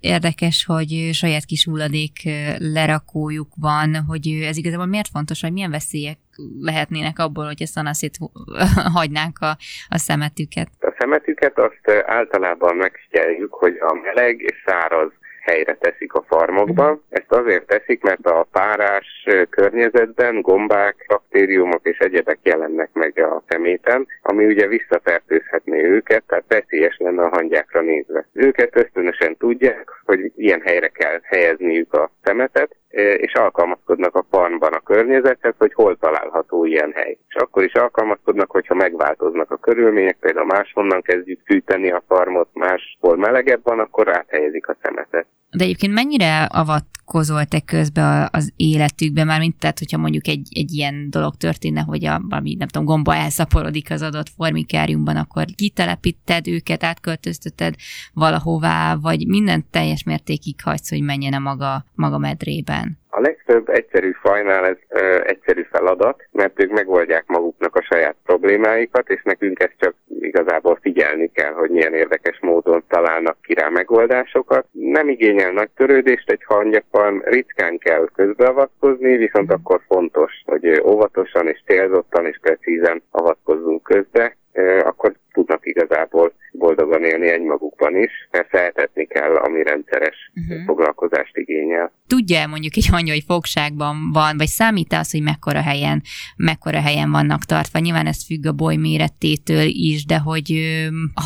[0.00, 2.12] érdekes, hogy saját kis hulladék
[2.58, 6.18] lerakójuk van, hogy ez igazából miért fontos, hogy milyen veszélyek
[6.60, 8.16] lehetnének abból, hogy a naszét
[8.98, 9.56] hagynánk a,
[9.88, 10.68] a szemetüket?
[10.80, 15.12] A szemetüket azt általában megfigyeljük, hogy a meleg és száraz
[15.46, 17.02] helyre teszik a farmokban.
[17.08, 24.06] Ezt azért teszik, mert a párás környezetben gombák, baktériumok és egyebek jelennek meg a szeméten,
[24.22, 28.26] ami ugye visszafertőzhetné őket, tehát veszélyes lenne a hangyákra nézve.
[28.32, 32.76] Őket ösztönösen tudják, hogy ilyen helyre kell helyezniük a szemetet,
[33.16, 37.18] és alkalmazkodnak a farmban a környezethez, hogy hol található ilyen hely.
[37.28, 43.16] És akkor is alkalmazkodnak, hogyha megváltoznak a körülmények, például máshonnan kezdjük fűteni a farmot, máshol
[43.16, 45.26] melegebb van, akkor áthelyezik a szemetet.
[45.50, 50.72] De egyébként mennyire avatkozol te közbe az életükbe, már mint tehát, hogyha mondjuk egy, egy
[50.72, 56.48] ilyen dolog történne, hogy a, valami, nem tudom, gomba elszaporodik az adott formikáriumban, akkor kitelepíted
[56.48, 57.74] őket, átköltözteted
[58.14, 62.98] valahová, vagy mindent teljes mértékig hagysz, hogy menjen a maga, maga medrében?
[63.10, 69.08] A legtöbb egyszerű fajnál ez ö, egyszerű feladat, mert ők megoldják maguknak a saját problémáikat,
[69.08, 69.94] és nekünk ezt csak
[70.26, 74.66] igazából figyelni kell, hogy milyen érdekes módon találnak ki rá megoldásokat.
[74.70, 81.62] Nem igényel nagy törődést egy hangyafalm, ritkán kell közbeavatkozni, viszont akkor fontos, hogy óvatosan és
[81.66, 84.36] célzottan és precízen avatkozzunk közbe,
[84.82, 86.32] akkor tudnak igazából
[86.66, 88.12] boldogan élni egymagukban is.
[88.30, 90.64] Persze eltetni kell, ami rendszeres uh-huh.
[90.66, 91.92] foglalkozást igényel.
[92.06, 96.02] Tudja mondjuk egy hogy fogságban van, vagy számít az, hogy mekkora helyen,
[96.36, 97.78] mekkora helyen vannak tartva?
[97.78, 100.48] Nyilván ez függ a boly méretétől is, de hogy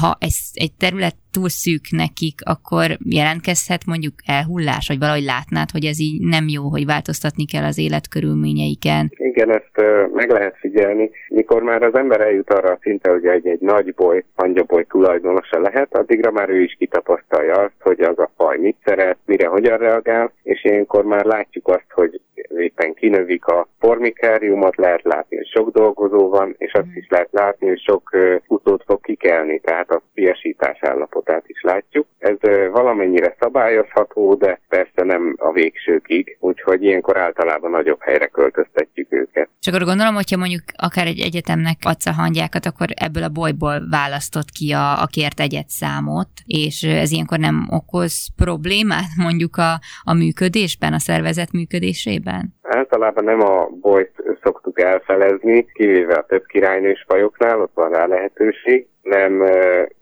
[0.00, 5.85] ha egy, egy terület túl szűk nekik, akkor jelentkezhet mondjuk elhullás, vagy valahogy látnád, hogy
[5.85, 9.11] ez így nem jó, hogy változtatni kell az életkörülményeiken?
[9.16, 9.77] Igen, ezt
[10.14, 11.11] meg lehet figyelni.
[11.29, 15.61] Mikor már az ember eljut arra a szinte, hogy egy, egy nagy boly, hangyaboly tulajdonosa
[15.61, 19.79] lehet, addigra már ő is kitapasztalja azt, hogy az a faj mit szeret, mire hogyan
[19.79, 22.21] reagál, és ilyenkor már látjuk azt, hogy
[22.61, 27.68] éppen kinövik a formikáriumot, lehet látni, hogy sok dolgozó van, és azt is lehet látni,
[27.68, 28.11] hogy sok
[28.46, 32.07] utót fog kikelni, tehát a piasítás állapotát is látjuk.
[32.18, 32.37] Ez
[32.73, 39.49] valamennyire szabályozható, de persze nem a végsőkig, úgyhogy ilyenkor általában nagyobb helyre költöztetjük őket.
[39.61, 43.88] És akkor gondolom, hogyha mondjuk akár egy egyetemnek adsz a hangyákat, akkor ebből a bolyból
[43.90, 50.14] választott ki a, a kért egyetszámot, és ez ilyenkor nem okoz problémát mondjuk a, a
[50.14, 52.49] működésben, a szervezet működésében?
[52.62, 58.86] Általában nem a bolyt szoktuk elfelezni, kivéve a több királynős fajoknál, ott van rá lehetőség,
[59.02, 59.44] nem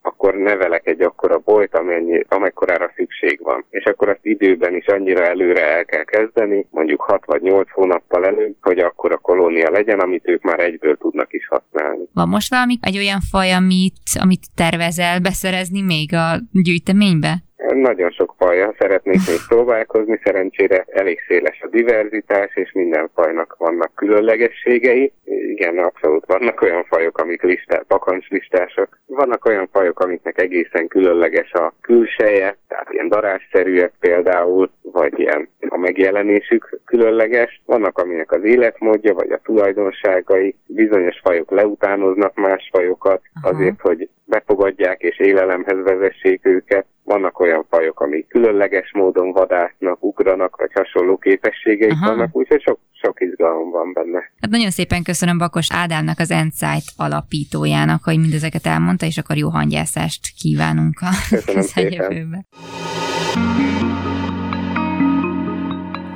[0.02, 3.64] akkor nevelek egy akkora bolyt, amennyi, amekkorára szükség van.
[3.70, 8.26] És akkor azt időben is annyira előre el kell kezdeni, mondjuk 6 vagy 8 hónappal
[8.26, 12.04] előbb, hogy akkor a kolónia legyen, amit ők már egyből tudnak is használni.
[12.12, 17.47] Van most valami egy olyan faj, amit, amit tervezel beszerezni még a gyűjteménybe?
[17.66, 23.94] Nagyon sok fajjal szeretnék még próbálkozni, szerencsére elég széles a diverzitás, és minden fajnak vannak
[23.94, 25.12] különlegességei.
[25.24, 27.82] Igen, abszolút vannak olyan fajok, amik listá,
[28.28, 28.98] listások.
[29.06, 35.78] Vannak olyan fajok, amiknek egészen különleges a külseje, tehát ilyen darásszerűek például, vagy ilyen a
[35.78, 37.62] megjelenésük különleges.
[37.64, 40.54] Vannak, aminek az életmódja, vagy a tulajdonságai.
[40.66, 46.86] Bizonyos fajok leutánoznak más fajokat azért, hogy befogadják és élelemhez vezessék őket.
[47.08, 52.06] Vannak olyan fajok, amik különleges módon vadásznak, ugranak, vagy hasonló képességeik Aha.
[52.06, 54.18] vannak, úgyhogy sok, sok izgalom van benne.
[54.40, 59.48] Hát nagyon szépen köszönöm Bakos Ádámnak, az Endsight alapítójának, hogy mindezeket elmondta, és akkor jó
[59.48, 62.44] hangyászást kívánunk a közeljövőbe.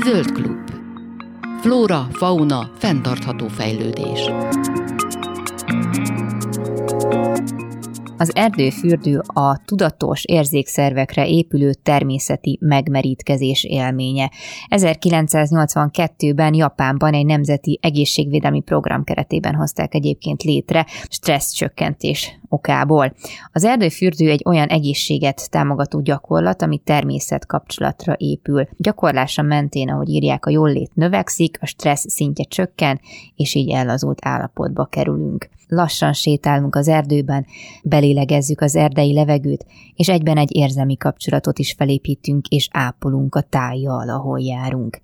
[0.04, 0.70] Zöld Klub.
[1.60, 4.30] Flóra, fauna, fenntartható fejlődés.
[8.22, 14.30] Az erdőfürdő a tudatos érzékszervekre épülő természeti megmerítkezés élménye.
[14.68, 23.14] 1982-ben Japánban egy nemzeti egészségvédelmi program keretében hozták egyébként létre stressz csökkentés okából.
[23.52, 28.68] Az erdőfürdő egy olyan egészséget támogató gyakorlat, ami természet kapcsolatra épül.
[28.76, 33.00] Gyakorlása mentén, ahogy írják, a jólét növekszik, a stressz szintje csökken,
[33.36, 37.46] és így ellazult állapotba kerülünk lassan sétálunk az erdőben,
[37.84, 44.08] belélegezzük az erdei levegőt, és egyben egy érzelmi kapcsolatot is felépítünk és ápolunk a tájjal,
[44.08, 45.00] ahol járunk.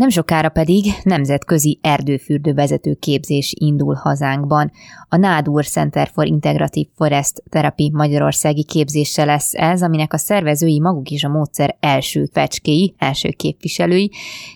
[0.00, 4.70] Nem sokára pedig nemzetközi erdőfürdő vezető képzés indul hazánkban.
[5.08, 11.08] A Nádur Center for Integrative Forest Therapy Magyarországi képzése lesz ez, aminek a szervezői maguk
[11.10, 14.10] is a módszer első fecskéi, első képviselői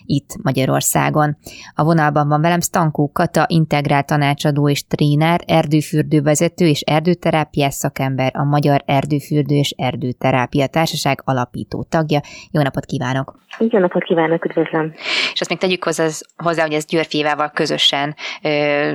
[0.05, 1.37] itt Magyarországon.
[1.75, 8.31] A vonalban van velem Stankó Kata, integrált tanácsadó és tréner, erdőfürdő vezető és erdőterápiás szakember,
[8.35, 12.19] a Magyar Erdőfürdő és Erdőterápia Társaság alapító tagja.
[12.51, 13.43] Jó napot kívánok!
[13.59, 14.93] Jó napot kívánok, üdvözlöm!
[15.35, 18.15] És azt még tegyük hozzá, hozzá hogy ez Györfévával közösen,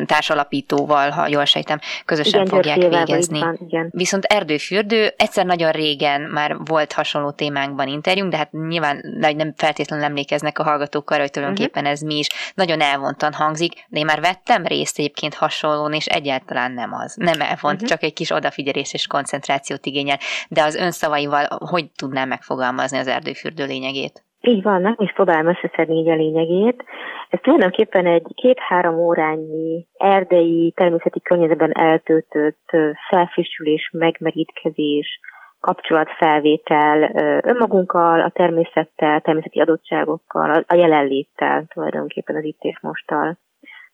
[0.06, 3.38] társalapítóval, ha jól sejtem, közösen igen, fogják végezni.
[3.38, 3.88] Van, igen.
[3.90, 10.04] Viszont erdőfürdő, egyszer nagyon régen már volt hasonló témánkban interjúnk, de hát nyilván nem feltétlenül
[10.04, 11.98] emlékeznek a hallgatók arra, hogy tulajdonképpen uh-huh.
[11.98, 12.26] ez mi is.
[12.54, 17.14] Nagyon elvontan hangzik, de én már vettem részt egyébként hasonlón, és egyáltalán nem az.
[17.16, 17.88] Nem elvont, uh-huh.
[17.88, 20.18] csak egy kis odafigyelés és koncentrációt igényel.
[20.48, 24.24] De az önszavaival hogy tudnám megfogalmazni az erdőfürdő lényegét?
[24.42, 26.84] Így van, nem is próbálom összeszedni így a lényegét.
[27.28, 32.70] Ez tulajdonképpen egy két-három órányi erdei, természeti környezetben eltöltött
[33.08, 35.20] felfrissülés, megmerítkezés,
[35.60, 37.10] kapcsolatfelvétel
[37.44, 43.38] önmagunkkal, a természettel, természeti adottságokkal, a jelenléttel tulajdonképpen az itt és mosttal.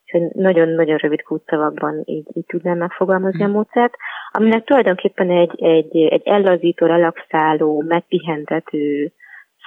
[0.04, 3.94] Úgyhogy nagyon-nagyon rövid kútszavakban így, így tudnám megfogalmazni a módszert,
[4.30, 9.12] aminek tulajdonképpen egy, egy, egy ellazító, relaxáló, megpihentető,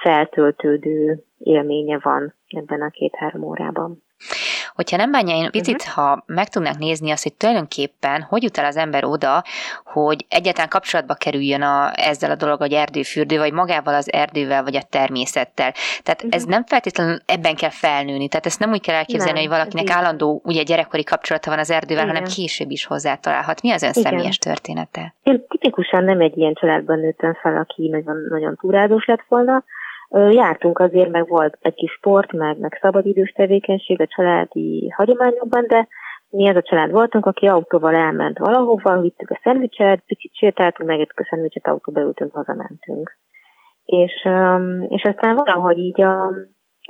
[0.02, 4.02] feltöltődő élménye van ebben a két-három órában.
[4.74, 5.94] Hogyha nem bánja, én picit, uh-huh.
[5.94, 9.42] ha meg tudnánk nézni azt, hogy tulajdonképpen hogy jut el az ember oda,
[9.84, 14.76] hogy egyáltalán kapcsolatba kerüljön a, ezzel a dolog, hogy erdőfürdő, vagy magával az erdővel, vagy
[14.76, 15.72] a természettel.
[16.02, 16.34] Tehát uh-huh.
[16.34, 18.28] ez nem feltétlenül ebben kell felnőni.
[18.28, 21.70] Tehát ezt nem úgy kell elképzelni, nem, hogy valakinek állandó, ugye gyerekkori kapcsolata van az
[21.70, 22.14] erdővel, Igen.
[22.16, 23.62] hanem később is hozzátalálhat.
[23.62, 24.02] Mi az ön Igen.
[24.02, 25.14] személyes története?
[25.22, 29.64] Én tipikusan nem egy ilyen családban nőttem fel, aki nagyon, nagyon túrázós lett volna,
[30.10, 35.88] Jártunk azért, meg volt egy kis sport, meg, meg szabadidős tevékenység a családi hagyományokban, de
[36.30, 41.20] mi ez a család voltunk, aki autóval elment valahova, vittük a szendvicset, picit sétáltunk, megettük
[41.20, 43.16] a szendvicset, autóba ültünk, hazamentünk.
[43.84, 44.28] És,
[44.88, 46.32] és aztán valahogy így a,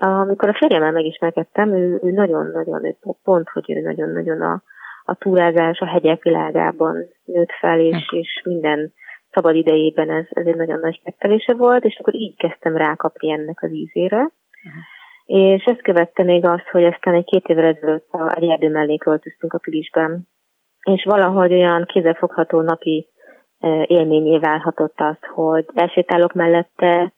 [0.01, 4.63] amikor a férjemmel megismerkedtem, ő, ő nagyon-nagyon, pont, hogy ő nagyon-nagyon a,
[5.05, 8.17] a túrázás, a hegyek világában nőtt fel, és, hm.
[8.17, 8.93] és minden
[9.33, 13.63] szabad idejében ez, ez egy nagyon nagy megtelése volt, és akkor így kezdtem rákapni ennek
[13.63, 14.17] az ízére.
[14.17, 14.83] Uh-huh.
[15.25, 19.53] És ezt követte még azt, hogy aztán egy két évvel ezelőtt a erdő mellé költöztünk
[19.53, 20.29] a Pilisben,
[20.83, 23.09] és valahogy olyan kézzelfogható napi
[23.87, 27.13] élményé válhatott az, hogy elsétálok mellette,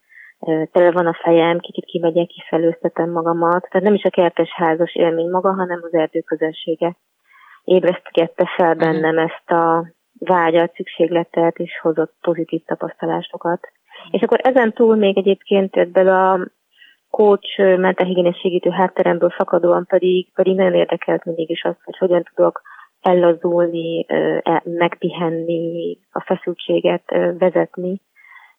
[0.71, 3.67] tele van a fejem, kicsit kimegyek, kifelőztetem magamat.
[3.69, 6.95] Tehát nem is a kertes házas élmény maga, hanem az erdő közössége.
[7.63, 9.85] Ébresztgette fel bennem ezt a
[10.25, 13.59] vágyat, szükségletet, és hozott pozitív tapasztalásokat.
[14.11, 16.39] És akkor ezen túl még egyébként ebből a
[17.09, 22.61] coach mentálhigiénés segítő hátteremből fakadóan pedig, pedig nagyon érdekelt mindig is az, hogy hogyan tudok
[23.01, 27.03] ellazulni, e, megpihenni, a feszültséget
[27.37, 28.01] vezetni,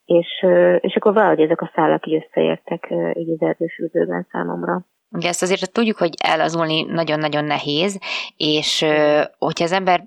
[0.04, 0.46] és,
[0.80, 4.84] és akkor valahogy ezek a szálak így összeértek így az erdőfürdőben számomra.
[5.10, 7.98] Ugye ezt azért tudjuk, hogy elazulni nagyon-nagyon nehéz,
[8.36, 8.84] és
[9.38, 10.06] hogyha az ember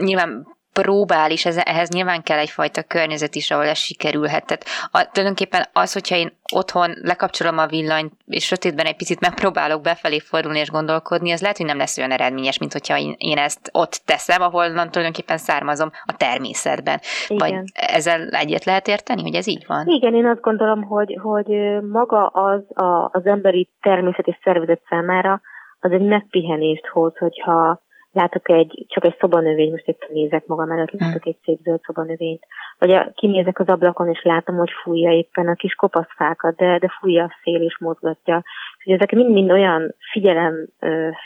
[0.00, 0.46] nyilván
[0.80, 4.46] próbál, és ez, ehhez nyilván kell egyfajta környezet is, ahol ez sikerülhet.
[4.46, 9.80] Tehát a, tulajdonképpen az, hogyha én otthon lekapcsolom a villanyt, és sötétben egy picit megpróbálok
[9.82, 13.38] befelé fordulni és gondolkodni, az lehet, hogy nem lesz olyan eredményes, mint hogyha én, én
[13.38, 17.00] ezt ott teszem, ahol tulajdonképpen származom a természetben.
[17.28, 17.38] Igen.
[17.38, 19.86] Vagy ezzel egyet lehet érteni, hogy ez így van?
[19.86, 21.46] Igen, én azt gondolom, hogy, hogy
[21.90, 25.40] maga az a, az emberi természet és szervezet számára
[25.80, 27.80] az egy megpihenést hoz, hogyha
[28.12, 31.04] látok egy, csak egy szobanövény, most itt nézek magam előtt, hm.
[31.04, 32.42] látok egy szép zöld szobanövényt,
[32.78, 36.88] vagy a, kinézek az ablakon, és látom, hogy fújja éppen a kis kopaszfákat, de, de
[37.00, 38.42] fújja a szél, és mozgatja.
[38.78, 40.68] Úgyhogy ezek mind-mind olyan figyelem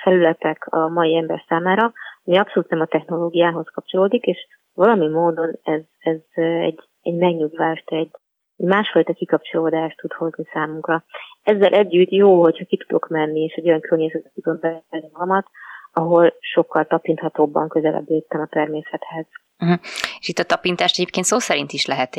[0.03, 1.93] felületek a mai ember számára,
[2.25, 8.11] ami abszolút nem a technológiához kapcsolódik, és valami módon ez, ez egy, egy megnyugvást, egy,
[8.57, 11.05] egy másfajta kikapcsolódást tud hozni számunkra.
[11.43, 15.47] Ezzel együtt jó, hogyha ki tudok menni, és egy olyan környezetet tudom bevenni magamat,
[15.93, 19.27] ahol sokkal tapinthatóbban közelebb léptem a természethez.
[19.59, 19.79] Uh-huh.
[20.21, 22.17] És itt a tapintást egyébként szó szerint is lehet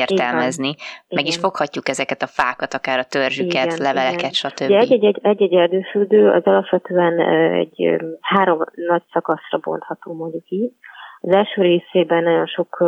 [0.00, 0.68] értelmezni.
[0.68, 0.84] Igen.
[1.08, 1.32] Meg igen.
[1.32, 4.30] is foghatjuk ezeket a fákat, akár a törzsüket, igen, leveleket, igen.
[4.30, 4.70] stb.
[4.70, 7.20] Egy-egy, egy-egy erdőfürdő az alapvetően
[7.54, 10.72] egy három nagy szakaszra bontható, mondjuk így.
[11.20, 12.84] Az első részében nagyon sok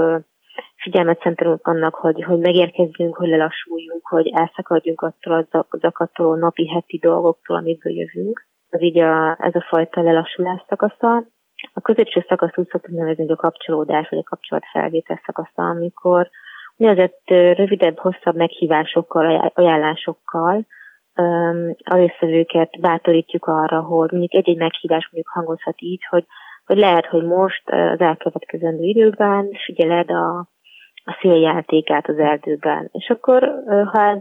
[0.77, 6.99] figyelmet szentelünk annak, hogy, hogy megérkezzünk, hogy lelassuljunk, hogy elszakadjunk attól az zakattól, napi, heti
[6.99, 11.24] dolgoktól, amiből jövünk az így a, ez a fajta lelassulás szakasza.
[11.72, 16.28] A középső szakasz úgy szoktuk nevezni, hogy a kapcsolódás, vagy a kapcsolatfelvétel szakasza, amikor
[16.76, 17.22] úgynevezett
[17.56, 20.66] rövidebb, hosszabb meghívásokkal, ajánlásokkal
[21.85, 26.24] a részvevőket bátorítjuk arra, hogy mondjuk egy-egy meghívás mondjuk hangozhat így, hogy,
[26.64, 30.50] hogy lehet, hogy most az elkövetkezendő időben figyeled a
[31.04, 32.88] a széljátékát az erdőben.
[32.92, 34.18] És akkor, ha ez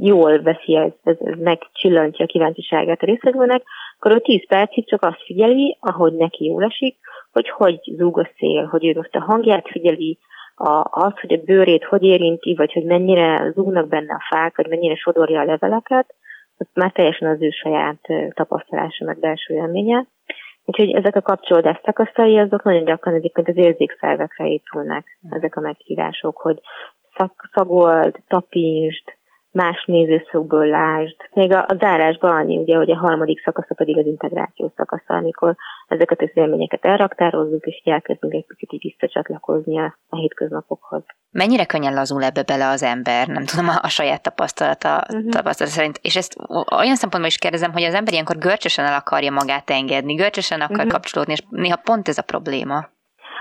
[0.00, 3.62] jól veszi, ez, ez, ez megcsillantja a kíváncsiságát a részvevőnek,
[3.98, 6.96] akkor ő 10 percig csak azt figyeli, ahogy neki jól esik,
[7.32, 10.18] hogy hogy zúg a szél, hogy ő most a hangját figyeli,
[10.54, 14.68] a, az, hogy a bőrét hogy érinti, vagy hogy mennyire zúgnak benne a fák, vagy
[14.68, 16.14] mennyire sodorja a leveleket,
[16.58, 18.00] az már teljesen az ő saját
[18.34, 20.06] tapasztalása, meg belső élménye.
[20.64, 26.36] Úgyhogy ezek a kapcsolódás szakaszai, azok nagyon gyakran egyébként az érzékszervekre épülnek, ezek a meghívások,
[26.36, 26.60] hogy
[27.16, 29.04] szak, szagold, tapítsd,
[29.54, 31.16] más nézőszögből lásd.
[31.32, 35.56] Még a, a zárásban annyi, ugye, hogy a harmadik szakasza pedig az integráció szakasza, amikor
[35.88, 41.02] ezeket az élményeket elraktározzuk, és elkezdünk egy picit így visszacsatlakozni a, a hétköznapokhoz.
[41.30, 45.30] Mennyire könnyen lazul ebbe bele az ember, nem tudom, a, a saját tapasztalata, uh-huh.
[45.30, 45.98] tapasztalata szerint.
[46.02, 46.36] És ezt
[46.76, 50.76] olyan szempontból is kérdezem, hogy az ember ilyenkor görcsösen el akarja magát engedni, görcsösen akar
[50.76, 50.92] uh-huh.
[50.92, 52.92] kapcsolódni, és néha pont ez a probléma.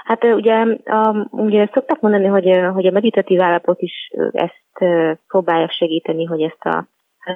[0.04, 0.54] Hát ugye,
[0.86, 4.86] a, ugye szoktak mondani, hogy, hogy a meditatív állapot is ezt
[5.28, 6.88] próbálja segíteni, hogy ezt a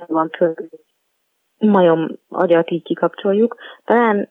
[0.08, 0.32] van
[1.60, 3.56] majom agyat így kikapcsoljuk.
[3.86, 4.30] Talán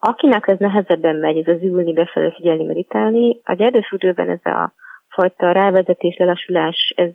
[0.00, 4.72] akinek ez nehezebben megy, ez az ülni, befelé figyelni, meditálni, a erdőfürdőben ez a
[5.08, 7.10] fajta rávezetés, lelassulás, ez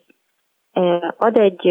[1.18, 1.68] ad egy,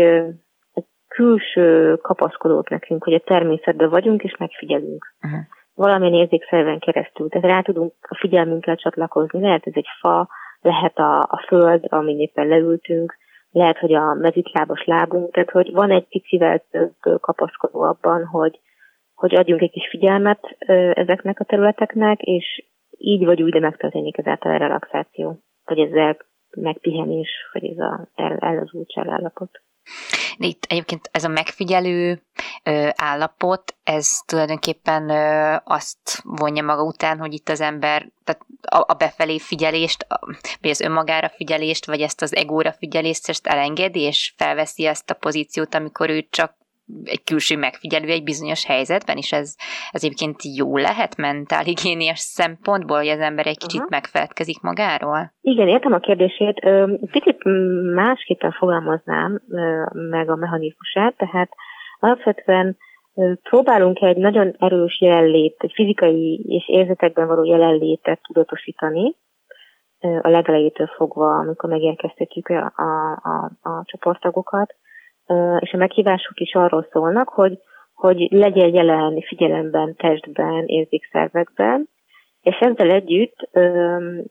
[0.73, 5.15] egy külső kapaszkodót nekünk, hogy a természetben vagyunk és megfigyelünk.
[5.23, 5.41] Uh-huh
[5.75, 7.29] valamilyen érzékszerven keresztül.
[7.29, 9.41] Tehát rá tudunk a figyelmünkkel csatlakozni.
[9.41, 10.29] Lehet ez egy fa,
[10.61, 13.17] lehet a, a föld, amin éppen leültünk,
[13.51, 18.61] lehet, hogy a mezitlábos lábunk, tehát hogy van egy picivel több kapaszkodó abban, hogy,
[19.15, 20.57] hogy adjunk egy kis figyelmet
[20.93, 22.65] ezeknek a területeknek, és
[22.99, 26.17] így vagy úgy, de megtörténik ezáltal a relaxáció, vagy ez
[26.57, 29.51] megpihenés, vagy ez a el, ellazultság állapot.
[30.39, 32.23] De itt egyébként ez a megfigyelő
[32.63, 38.93] ö, állapot, ez tulajdonképpen ö, azt vonja maga után, hogy itt az ember tehát a,
[38.93, 40.21] a befelé figyelést, a,
[40.61, 45.15] vagy az önmagára figyelést, vagy ezt az egóra figyelést, ezt elengedi, és felveszi ezt a
[45.15, 46.55] pozíciót, amikor ő csak
[47.05, 49.55] egy külső megfigyelő egy bizonyos helyzetben, és ez,
[49.91, 53.91] ez egyébként jó lehet mentálhigiéniás szempontból, hogy az ember egy kicsit uh-huh.
[53.91, 55.33] megfelelkezik magáról?
[55.41, 56.61] Igen, értem a kérdését.
[57.11, 57.39] Picit
[57.95, 59.41] másképpen fogalmaznám
[59.93, 61.51] meg a mechanizmusát, tehát
[61.99, 62.77] alapvetően
[63.43, 69.17] próbálunk egy nagyon erős jelenlét, egy fizikai és érzetekben való jelenlétet tudatosítani,
[70.23, 74.75] a legelejétől fogva, amikor megérkeztetjük a, a, a, a csoporttagokat,
[75.59, 77.59] és a meghívások is arról szólnak, hogy,
[77.95, 81.89] hogy legyen jelen figyelemben, testben, érzékszervekben,
[82.43, 83.49] és ezzel együtt,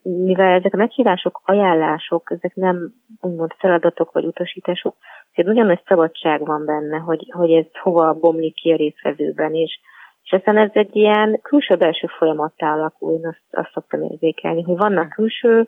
[0.01, 4.95] mivel ezek a meghívások, ajánlások, ezek nem úgymond feladatok vagy utasítások,
[5.31, 9.79] ezért nagyon nagy szabadság van benne, hogy, hogy ez hova bomlik ki a részvevőben, és,
[10.23, 15.09] és aztán ez egy ilyen külső-belső folyamattá alakul, én azt, azt szoktam érzékelni, hogy vannak
[15.09, 15.67] külső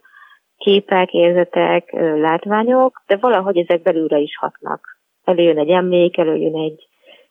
[0.57, 4.92] képek, érzetek, látványok, de valahogy ezek belülre is hatnak.
[5.23, 6.87] Előjön egy emlék, előjön egy,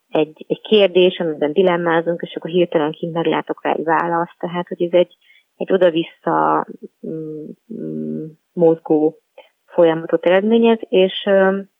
[0.09, 4.83] egy, egy kérdés, amiben dilemmázunk, és akkor hirtelen kint meglátok rá egy választ, tehát hogy
[4.83, 5.17] ez egy,
[5.57, 6.67] egy oda-vissza
[7.07, 9.19] mm, mm, mozgó
[9.67, 11.71] folyamatot eredményez, és um,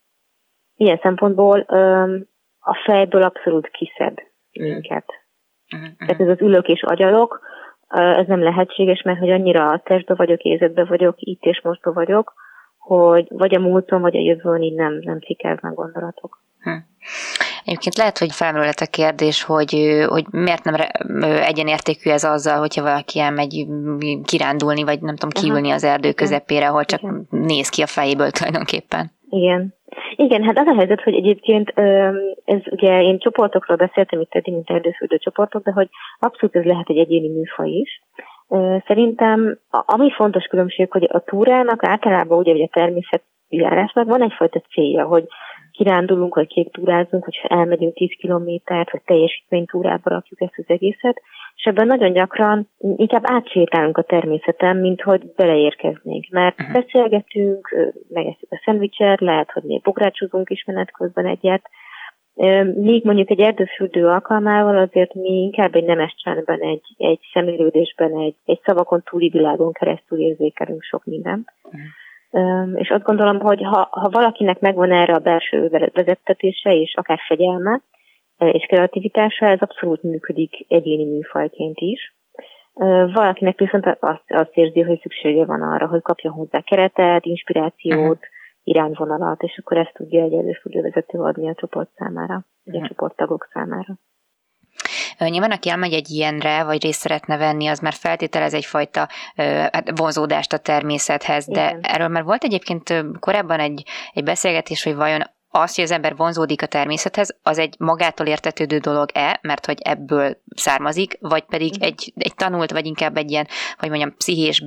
[0.77, 2.27] ilyen szempontból um,
[2.61, 4.19] a fejből abszolút kiszed
[4.53, 5.05] minket.
[5.75, 5.97] Uh-huh.
[5.97, 7.41] Tehát ez az ülök és agyalok,
[7.89, 11.93] uh, ez nem lehetséges, mert hogy annyira a testbe vagyok, érzetbe vagyok, itt és mostba
[11.93, 12.33] vagyok,
[12.83, 16.43] hogy vagy a múlton, vagy a jövőn így nem, nem cikáznak gondolatok.
[16.61, 16.71] Hm.
[17.65, 20.75] Egyébként lehet, hogy felmerülhet a kérdés, hogy, hogy miért nem
[21.43, 23.67] egyenértékű ez azzal, hogyha valaki elmegy
[24.25, 27.27] kirándulni, vagy nem tudom, kiülni az erdő közepére, ahol csak Igen.
[27.31, 29.13] néz ki a fejéből tulajdonképpen.
[29.29, 29.75] Igen.
[30.17, 31.73] Igen, hát az a helyzet, hogy egyébként
[32.45, 36.89] ez ugye én csoportokról beszéltem itt eddig, mint erdőfürdő csoportok, de hogy abszolút ez lehet
[36.89, 38.03] egy egyéni műfaj is.
[38.87, 44.61] Szerintem ami fontos különbség, hogy a túrának általában ugye, ugye a természet járásnak van egyfajta
[44.73, 45.25] célja, hogy
[45.73, 51.23] kirándulunk, vagy kéktúrázunk, hogy elmegyünk 10 kilométert, vagy teljesítménytúrába rakjuk ezt az egészet,
[51.57, 56.81] és ebben nagyon gyakran inkább átsétálunk a természeten, mint hogy beleérkeznénk, mert uh-huh.
[56.81, 61.71] beszélgetünk, megeszünk a szendvicset, lehet, hogy még bográcsozunk is menet közben egyet,
[62.75, 68.35] Míg mondjuk egy erdőfürdő alkalmával azért mi inkább egy nemes csendben, egy, egy szemlélődésben, egy,
[68.45, 71.53] egy szavakon túli világon keresztül érzékelünk sok mindent.
[71.63, 71.81] Uh-huh
[72.75, 77.81] és azt gondolom, hogy ha, ha valakinek megvan erre a belső vezettetése és akár fegyelme
[78.39, 82.15] és kreativitása, ez abszolút működik egyéni műfajként is.
[83.13, 88.19] Valakinek viszont azt, azt érzi, hogy szüksége van arra, hogy kapja hozzá keretet, inspirációt.
[88.63, 92.75] Irányvonalat, és akkor ezt tudja egy előfordulóvezető adni a csoport számára, uh-huh.
[92.75, 92.87] a mhm.
[92.87, 93.99] csoporttagok számára.
[95.19, 100.53] Nyilván, aki elmegy egy ilyenre, vagy részt szeretne venni, az már feltételez egyfajta hát vonzódást
[100.53, 101.81] a természethez, de Igen.
[101.81, 103.83] erről már volt egyébként korábban egy,
[104.13, 108.79] egy beszélgetés, hogy vajon az, hogy az ember vonzódik a természethez, az egy magától értetődő
[108.79, 111.87] dolog-e, mert hogy ebből származik, vagy pedig uh-huh.
[111.87, 113.47] egy, egy tanult, vagy inkább egy ilyen,
[113.79, 114.65] hogy mondjam, pszichés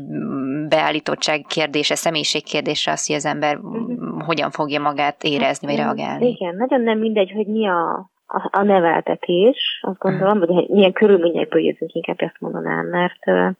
[0.69, 4.25] beállítottság kérdése, személyiség kérdése az, hogy az ember uh-huh.
[4.25, 6.27] hogyan fogja magát érezni, vagy reagálni.
[6.27, 11.61] Igen, nagyon nem mindegy, hogy mi a a, a neveltetés, azt gondolom, hogy milyen körülményekből
[11.61, 13.55] jövünk, inkább ezt mondanám, mert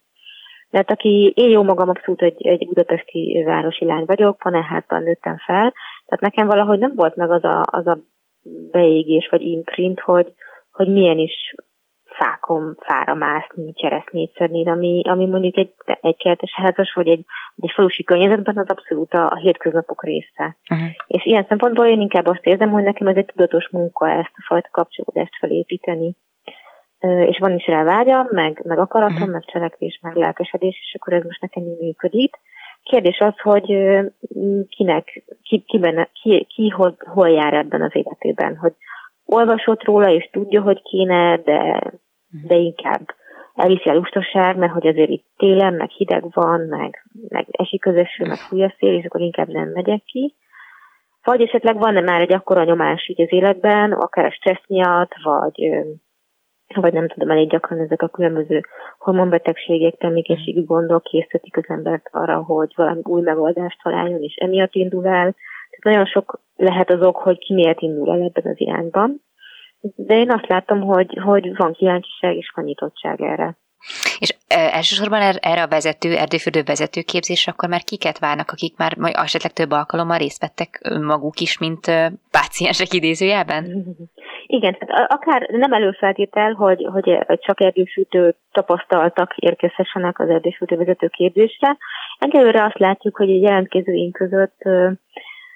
[0.69, 5.73] mert aki, én jó magam abszolút egy, egy budapesti városi lány vagyok, panelházban nőttem fel,
[6.05, 7.97] tehát nekem valahogy nem volt meg az a, az a
[8.71, 10.33] beégés vagy imprint, hogy,
[10.71, 11.55] hogy milyen is
[12.17, 17.25] fákon fára mászni, cseresznyét szedni, ami, ami mondjuk egy, egy kertes házas vagy egy,
[17.55, 20.57] egy falusi környezetben az abszolút a, a hétköznapok része.
[20.69, 20.87] Uh-huh.
[21.07, 24.43] És ilyen szempontból én inkább azt érzem, hogy nekem ez egy tudatos munka ezt a
[24.47, 26.15] fajta kapcsolódást felépíteni.
[26.99, 29.31] És van is rá vágyam, meg, meg akaratom, uh-huh.
[29.31, 32.35] meg cselekvés, meg lelkesedés, és akkor ez most nekem így működik.
[32.89, 33.65] Kérdés az, hogy
[34.69, 38.73] kinek, ki, ki, benne, ki, ki hol, hol jár ebben az életében, hogy
[39.25, 41.81] olvasott róla, és tudja, hogy kéne, de
[42.43, 43.05] de inkább
[43.55, 48.27] elviszi a lustaság, mert hogy azért itt télen, meg hideg van, meg, meg esik közösül,
[48.27, 50.35] meg fúj a szél, és akkor inkább nem megyek ki.
[51.23, 55.69] Vagy esetleg van-e már egy akkora nyomás így az életben, akár a stressz miatt, vagy,
[56.73, 58.61] vagy nem tudom, elég gyakran ezek a különböző
[58.97, 65.05] hormonbetegségek, termékenységi gondok készítik az embert arra, hogy valami új megoldást találjon, és emiatt indul
[65.05, 65.35] el.
[65.69, 69.23] Tehát nagyon sok lehet az ok, hogy ki miért indul el ebben az irányban
[69.95, 73.57] de én azt látom, hogy, hogy van kíváncsiság és van nyitottság erre.
[74.19, 78.97] És elsősorban er, erre a vezető, erdőfürdő vezető képzés, akkor már kiket várnak, akik már
[78.97, 81.85] majd esetleg több alkalommal részt vettek maguk is, mint
[82.31, 83.63] páciensek idézőjelben?
[84.47, 91.77] Igen, tehát akár nem előfeltétel, hogy, hogy csak erdőfürdő tapasztaltak érkezhessenek az erdőfürdő vezető képzésre.
[92.19, 94.57] Egyelőre azt látjuk, hogy a jelentkezőink között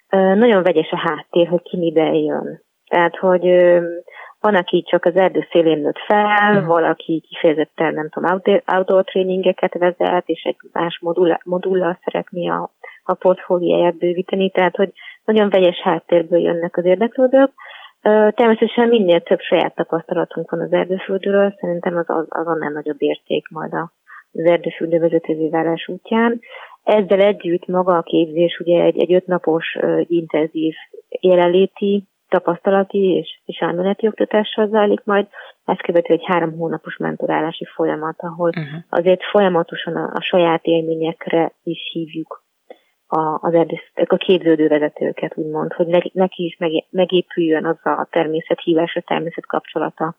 [0.10, 2.62] nagyon vegyes a háttér, hogy ki mibe jön.
[2.88, 3.44] Tehát, hogy
[4.40, 6.66] van, aki csak az erdő szélén nőtt fel, mm.
[6.66, 12.72] valaki kifejezetten, nem tudom, outdoor, tréningeket vezet, és egy más modullal, modullal szeretné a,
[13.04, 14.92] a portfóliáját bővíteni, tehát, hogy
[15.26, 17.52] nagyon vegyes háttérből jönnek az érdeklődők.
[18.02, 23.50] Természetesen minél több saját tapasztalatunk van az erdőföldről, szerintem az, az, az annál nagyobb érték
[23.50, 26.39] majd az erdőfürdő vezetővé válás útján.
[26.84, 29.78] Ezzel együtt maga a képzés ugye egy, egy ötnapos
[30.08, 30.74] intenzív
[31.22, 35.28] jelenléti, tapasztalati és, és elméleti oktatással zajlik majd.
[35.66, 38.84] Ezt követő egy három hónapos mentorálási folyamat, ahol uh-huh.
[38.89, 42.43] azért folyamatosan a, a saját élményekre is hívjuk
[43.12, 46.57] a, az erdész, a képződő vezetőket, úgymond, hogy neki is
[46.89, 50.16] megépüljön az a természet hívása, természet kapcsolata,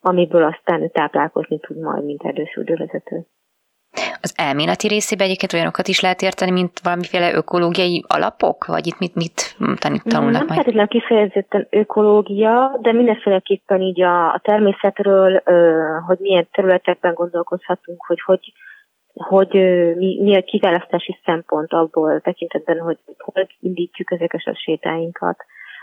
[0.00, 3.26] amiből aztán ő táplálkozni tud majd, mint erdőszűrő vezető.
[4.22, 8.66] Az elméleti részében egyébként olyanokat is lehet érteni, mint valamiféle ökológiai alapok?
[8.66, 9.56] Vagy itt mit, mit
[10.04, 15.42] tanulnak Nem feltétlenül kifejezetten ökológia, de mindenféleképpen így a, a természetről,
[16.06, 18.52] hogy milyen területekben gondolkozhatunk, hogy hogy,
[19.12, 19.52] hogy
[19.96, 25.36] mi, mi a kiválasztási szempont abból tekintetben, hogy hol indítjuk ezeket a sétáinkat.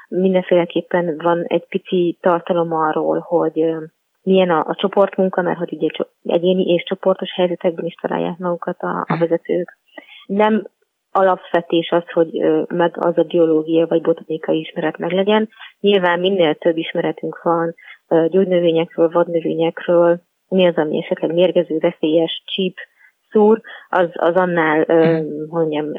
[0.08, 3.76] Mindenféleképpen van egy pici tartalom arról, hogy
[4.22, 5.88] milyen a, a csoportmunka, mert hogy ugye
[6.24, 9.20] egyéni és csoportos helyzetekben is találják magukat a, a mhm.
[9.20, 9.78] vezetők.
[10.26, 10.64] Nem
[11.12, 12.32] alapvetés az, hogy
[12.68, 15.50] meg az a biológia vagy botanikai ismeret meg legyen.
[15.80, 17.76] Nyilván minél több ismeretünk van
[18.08, 20.20] gyógynövényekről, vadnövényekről,
[20.50, 22.78] mi az, ami esetleg mérgező, veszélyes, csíp,
[23.30, 25.46] szúr, az, az annál, mm.
[25.50, 25.92] mondjam,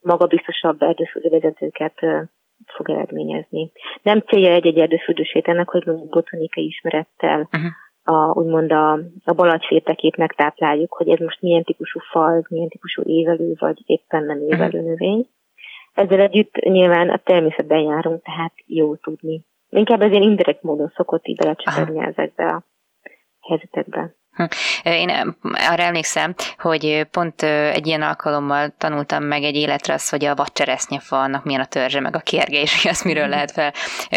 [0.00, 1.94] magabiztosabb erdőszűrő vezetőket
[2.66, 3.70] fog eredményezni.
[4.02, 7.70] Nem célja egy-egy erdőfürdősét ennek, hogy mondjuk botanikai ismerettel uh-huh.
[8.16, 8.92] a, úgymond a,
[9.24, 14.38] a balacsfértekét megtápláljuk, hogy ez most milyen típusú fal, milyen típusú évelő, vagy éppen nem
[14.38, 14.52] mhm.
[14.52, 14.84] évelő uh-huh.
[14.84, 15.28] növény.
[15.94, 19.44] Ezzel együtt nyilván a természetben járunk, tehát jó tudni.
[19.68, 22.62] Inkább ezért indirekt módon szokott így belecsapni ezekbe a
[23.40, 24.14] helyzetekbe.
[24.36, 24.44] Hm.
[24.82, 25.36] Én
[25.70, 31.20] arra emlékszem, hogy pont egy ilyen alkalommal tanultam meg egy életre azt, hogy a vadcseresznyefa
[31.20, 33.30] annak milyen a törzse, meg a kérge, és hogy azt miről hm.
[33.30, 33.72] lehet fel,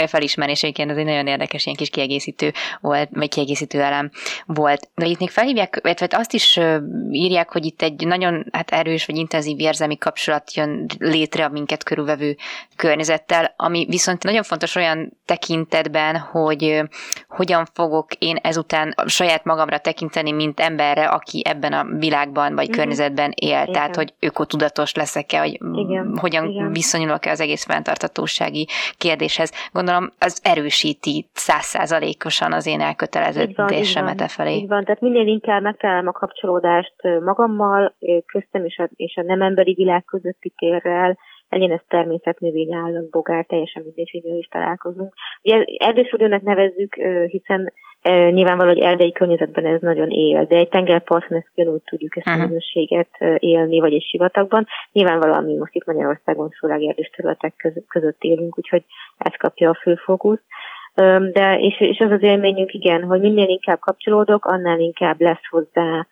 [0.08, 4.12] felismerni, és egyébként ez egy nagyon érdekes ilyen kis kiegészítő volt, vagy kiegészítő elem
[4.46, 4.90] volt.
[4.96, 6.60] De itt még felhívják, illetve azt is
[7.12, 11.84] írják, hogy itt egy nagyon hát erős vagy intenzív érzelmi kapcsolat jön létre a minket
[11.84, 12.38] körülvevő
[12.76, 16.82] környezettel, ami viszont nagyon fontos olyan tekintetben, hogy
[17.28, 22.68] hogyan fogok én ezután saját magamra tekinteni, tekinteni, mint emberre, aki ebben a világban vagy
[22.68, 22.78] mm-hmm.
[22.78, 23.62] környezetben él.
[23.62, 23.72] Igen.
[23.72, 26.18] Tehát, hogy ökotudatos leszek-e, hogy igen.
[26.18, 26.72] hogyan Igen.
[26.72, 29.51] viszonyulok-e az egész fenntartatósági kérdéshez.
[29.74, 34.55] Gondolom, az erősíti százszázalékosan az én elköteleződésemet e felé.
[34.55, 37.95] Így van, tehát minél inkább megtalálom a kapcsolódást magammal,
[38.26, 41.18] köztem és a, és a nem emberi világ közötti térrel,
[41.50, 45.14] legyen ez természetnövény, állat, bogár, teljesen mindegy, hogy is találkozunk.
[45.43, 46.95] Ugye erdősülőnek nevezzük,
[47.28, 52.18] hiszen E, nyilvánvaló, hogy erdei környezetben ez nagyon él, de egy tengerparton ezt ugyanúgy tudjuk
[52.18, 54.68] ezt a minőséget élni, vagy egy sivatagban.
[54.91, 58.84] Nyilvánvalóan mi most itt Magyarországon főleg erdős területek között élünk, úgyhogy
[59.18, 60.41] ez kapja a fő fókusz.
[61.32, 66.08] De, és, és az az élményünk, igen, hogy minél inkább kapcsolódok, annál inkább lesz hozzá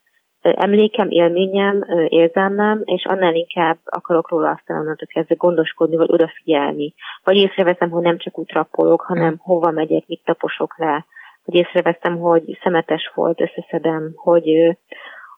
[0.55, 6.93] emlékem, élményem, érzelmem, és annál inkább akarok róla aztán onnantól kezdve gondoskodni, vagy odafigyelni.
[7.23, 11.05] Vagy észreveszem, hogy nem csak útrappolok, hanem hova megyek, mit taposok le,
[11.45, 14.77] hogy észreveszem, hogy szemetes volt, összeszedem, hogy,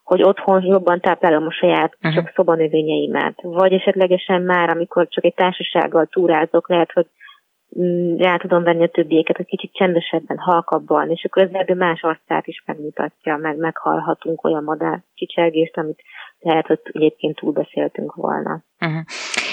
[0.03, 2.14] hogy otthon jobban táplálom a saját uh-huh.
[2.14, 3.39] csak szobanövényeimet.
[3.41, 7.29] Vagy esetlegesen már, amikor csak egy társasággal túrázok, lehet, hogy mm,
[8.18, 12.64] rá tudom venni a többieket, hogy kicsit csendesebben, halkabban, és akkor ez más arcát is
[12.66, 16.02] megmutatja, meg meghallhatunk olyan madár csicsergést, amit
[16.40, 18.64] lehet, hogy egyébként túlbeszéltünk volna.
[18.80, 19.02] Uh-huh.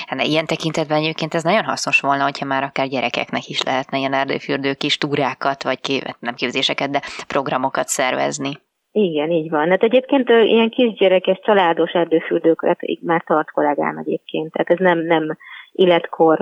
[0.07, 4.13] Hát ilyen tekintetben egyébként ez nagyon hasznos volna, hogyha már akár gyerekeknek is lehetne ilyen
[4.13, 8.51] erdőfürdő kis túrákat, vagy kép, nem képzéseket, de programokat szervezni.
[8.93, 9.71] Igen, így van.
[9.71, 14.53] Hát egyébként ilyen kisgyerekes, családos erdőfürdőket már tart kollégám egyébként.
[14.53, 15.37] Tehát ez nem, nem
[15.77, 16.39] életkor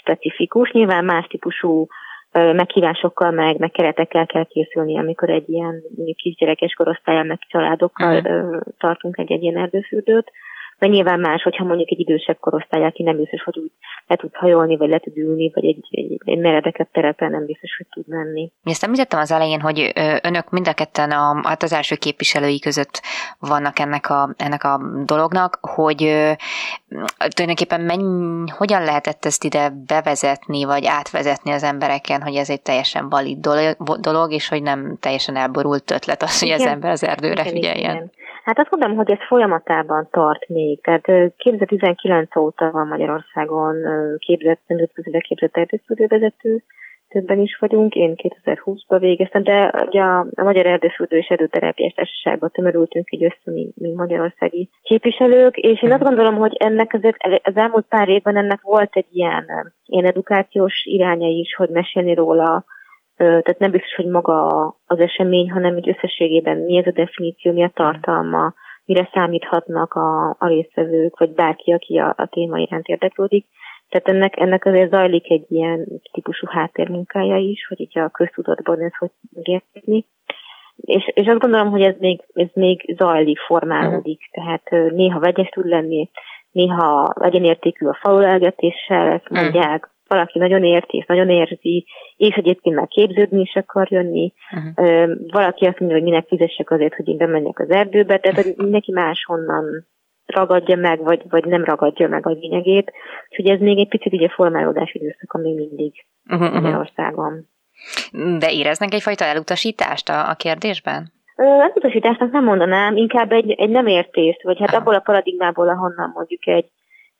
[0.00, 0.70] specifikus.
[0.70, 1.86] Nyilván más típusú
[2.32, 5.82] meghívásokkal, meg, meg keretekkel kell készülni, amikor egy ilyen
[6.16, 8.60] kisgyerekes korosztályán, meg családokkal uh-huh.
[8.78, 10.32] tartunk egy, egy ilyen erdőfürdőt
[10.80, 13.70] de nyilván más, hogyha mondjuk egy idősebb korosztály, aki nem biztos, hogy úgy
[14.06, 17.76] le tud hajolni, vagy le tud ülni, vagy egy, egy, egy meredeket terepen nem biztos,
[17.76, 18.52] hogy tud menni.
[18.62, 22.58] Mi ezt említettem az elején, hogy önök mind a ketten a, hát az első képviselői
[22.58, 23.00] között
[23.38, 25.96] vannak ennek a, ennek a dolognak, hogy
[27.28, 33.08] tulajdonképpen menny, hogyan lehetett ezt ide bevezetni, vagy átvezetni az embereken, hogy ez egy teljesen
[33.08, 33.38] valid
[34.00, 36.60] dolog, és hogy nem teljesen elborult ötlet az, hogy igen.
[36.60, 37.94] az ember az erdőre igen, figyeljen.
[37.94, 38.10] Igen.
[38.44, 40.80] Hát azt mondom, hogy ez folyamatában tart még.
[40.82, 43.76] Tehát 2019 óta van Magyarországon
[44.18, 46.62] képzett, nemzetközibe képzett erdőszűrővezető,
[47.10, 52.50] többen is vagyunk, én 2020-ban végeztem, de ugye a, a Magyar Erdőszűrő és Erdőterápiás Társaságban
[52.50, 57.56] tömörültünk így össze, mi, mi magyarországi képviselők, és én azt gondolom, hogy ennek azért az
[57.56, 62.64] elmúlt pár évben ennek volt egy ilyen, ilyen edukációs iránya is, hogy mesélni róla,
[63.20, 64.46] tehát nem biztos, hogy maga
[64.86, 68.54] az esemény, hanem egy összességében mi ez a definíció, mi a tartalma,
[68.84, 73.46] mire számíthatnak a, a résztvevők, vagy bárki, aki a, a téma iránt érdeklődik.
[73.88, 78.94] Tehát ennek, ennek azért zajlik egy ilyen típusú háttérmunkája is, hogy így a köztudatban ez
[78.98, 80.06] hogy megérteni.
[80.76, 84.20] És, és azt gondolom, hogy ez még, ez még zajlik, formálódik.
[84.32, 84.60] Uh-huh.
[84.60, 86.10] Tehát néha vegyes tud lenni,
[86.50, 89.42] néha egyenértékű a faulelgetéssel, ezt mhm.
[89.42, 89.90] mondják.
[90.10, 91.86] Valaki nagyon érti és nagyon érzi,
[92.16, 94.32] és egyébként már képződni is akar jönni.
[94.52, 95.10] Uh-huh.
[95.32, 99.86] Valaki azt mondja, hogy minek fizessek azért, hogy én bemenjek az erdőbe, hogy mindenki máshonnan
[100.26, 102.92] ragadja meg, vagy, vagy nem ragadja meg a lényegét.
[103.28, 105.92] Úgyhogy ez még egy picit ugye formálódás időszak, még mindig
[106.30, 107.48] uh-huh, Magyarországon.
[108.38, 111.12] De éreznek egyfajta elutasítást a, a kérdésben?
[111.36, 116.46] Elutasításnak nem mondanám, inkább egy, egy nem értést, vagy hát abból a paradigmából, ahonnan mondjuk
[116.46, 116.70] egy,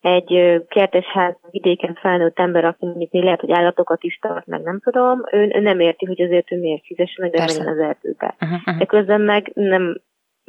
[0.01, 4.81] egy kertesház vidéken felnőtt ember, aki mondjuk még lehet, hogy állatokat is tart, meg nem
[4.81, 8.35] tudom, ő, nem érti, hogy azért ő miért fizessen, meg menjen az erdőbe.
[8.41, 8.79] Uh-huh, uh-huh.
[8.79, 10.01] De közben meg nem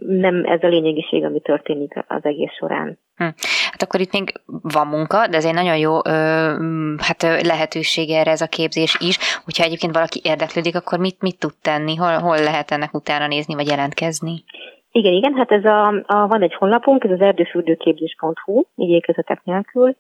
[0.08, 2.99] nem ez a lényegiség, ami történik az egész során.
[3.16, 3.24] Hm.
[3.72, 6.54] Hát akkor itt még van munka, de ez egy nagyon jó ö,
[6.97, 9.18] hát lehetőség erre ez a képzés is.
[9.43, 11.95] Hogyha egyébként valaki érdeklődik, akkor mit, mit tud tenni?
[11.95, 14.43] Hol, hol lehet ennek utána nézni, vagy jelentkezni?
[14.92, 19.96] Igen, igen, hát ez a, a van egy honlapunk, ez az erdőfürdőképzés.hu, igyekezetek nélkül,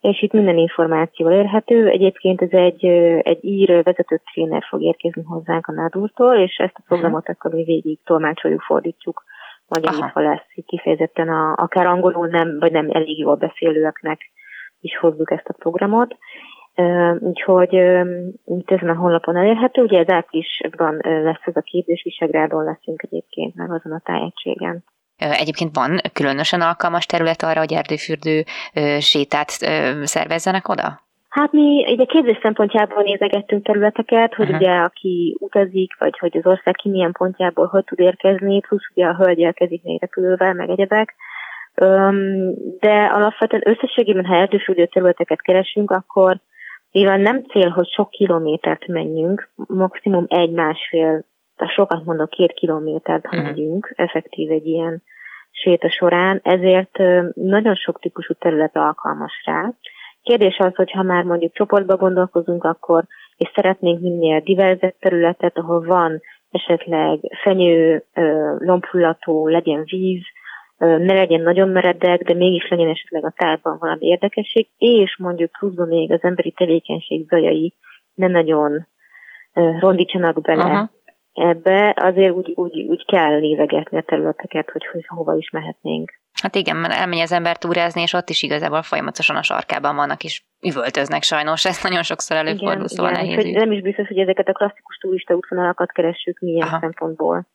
[0.00, 1.88] és itt minden információ érhető.
[1.88, 2.84] Egyébként ez egy,
[3.22, 7.64] egy ír vezető tréner fog érkezni hozzánk a Nádúrtól, és ezt a programot akkor mi
[7.64, 9.24] végig tolmácsoljuk, fordítjuk
[9.66, 14.20] magyarítva lesz, kifejezetten a, akár angolul nem, vagy nem elég jól beszélőeknek
[14.80, 16.16] is hozzuk ezt a programot.
[17.18, 17.72] Úgyhogy
[18.44, 23.54] itt ezen a honlapon elérhető, ugye ez áprilisban lesz ez a képzés, Visegrádon leszünk egyébként
[23.54, 24.84] meg azon a tájegységen.
[25.16, 28.42] Egyébként van különösen alkalmas terület arra, hogy erdőfürdő
[28.98, 29.48] sétát
[30.02, 31.00] szervezzenek oda?
[31.28, 34.60] Hát mi egy képzés szempontjából nézegettünk területeket, hogy uh-huh.
[34.60, 39.06] ugye aki utazik, vagy hogy az ország ki milyen pontjából hogy tud érkezni, plusz ugye
[39.06, 41.14] a hölgy érkezik még repülővel, meg egyebek.
[42.80, 46.36] De alapvetően összességében, ha erdősülő területeket keresünk, akkor
[46.92, 51.24] mivel nem cél, hogy sok kilométert menjünk, maximum egy-másfél,
[51.74, 53.50] sokat mondok, két kilométert, ha uh-huh.
[53.50, 55.02] megyünk, effektív egy ilyen
[55.50, 56.98] séta során, ezért
[57.34, 59.72] nagyon sok típusú terület alkalmas rá.
[60.22, 63.04] Kérdés az, hogy ha már mondjuk csoportba gondolkozunk, akkor
[63.36, 66.20] és szeretnénk minél diverzebb területet, ahol van
[66.50, 68.04] esetleg fenyő,
[68.58, 70.22] lombhullató, legyen víz,
[70.86, 75.88] ne legyen nagyon meredek, de mégis legyen esetleg a tárban valami érdekesség, és mondjuk pluszban
[75.88, 77.74] még az emberi tevékenység zajai
[78.14, 78.86] ne nagyon
[79.80, 80.90] rondítsanak bele Aha.
[81.32, 86.12] ebbe, azért úgy, úgy, úgy kell nézegetni a területeket, hogy, hogy hova is mehetnénk.
[86.42, 90.24] Hát igen, mert elmegy az ember túrázni, és ott is igazából folyamatosan a sarkában vannak,
[90.24, 93.54] és üvöltöznek sajnos, ez nagyon sokszor előfordul, igen, szóval igen, nehéz.
[93.54, 96.78] Nem is biztos, hogy ezeket a klasszikus turista útvonalakat keressük milyen Aha.
[96.80, 97.46] szempontból.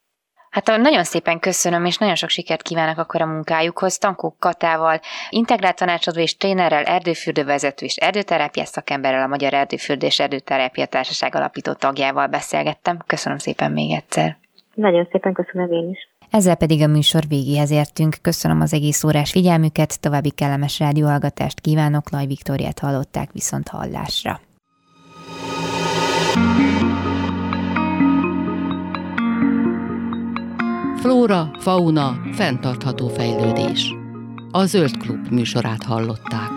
[0.49, 3.97] Hát nagyon szépen köszönöm, és nagyon sok sikert kívánok akkor a munkájukhoz.
[3.97, 10.85] Tankó Katával, integrált tanácsadó és trénerrel, erdőfürdővezető és erdőterápiás szakemberrel, a Magyar Erdőfürdő és Erdőterápia
[10.85, 12.97] Társaság alapító tagjával beszélgettem.
[13.05, 14.37] Köszönöm szépen még egyszer.
[14.73, 16.09] Nagyon szépen köszönöm én is.
[16.31, 18.15] Ezzel pedig a műsor végéhez értünk.
[18.21, 24.39] Köszönöm az egész órás figyelmüket, további kellemes rádióhallgatást kívánok, Laj Viktóriát hallották viszont hallásra.
[30.99, 33.95] Flóra, fauna, fenntartható fejlődés.
[34.51, 36.49] A Zöld Klub műsorát hallották.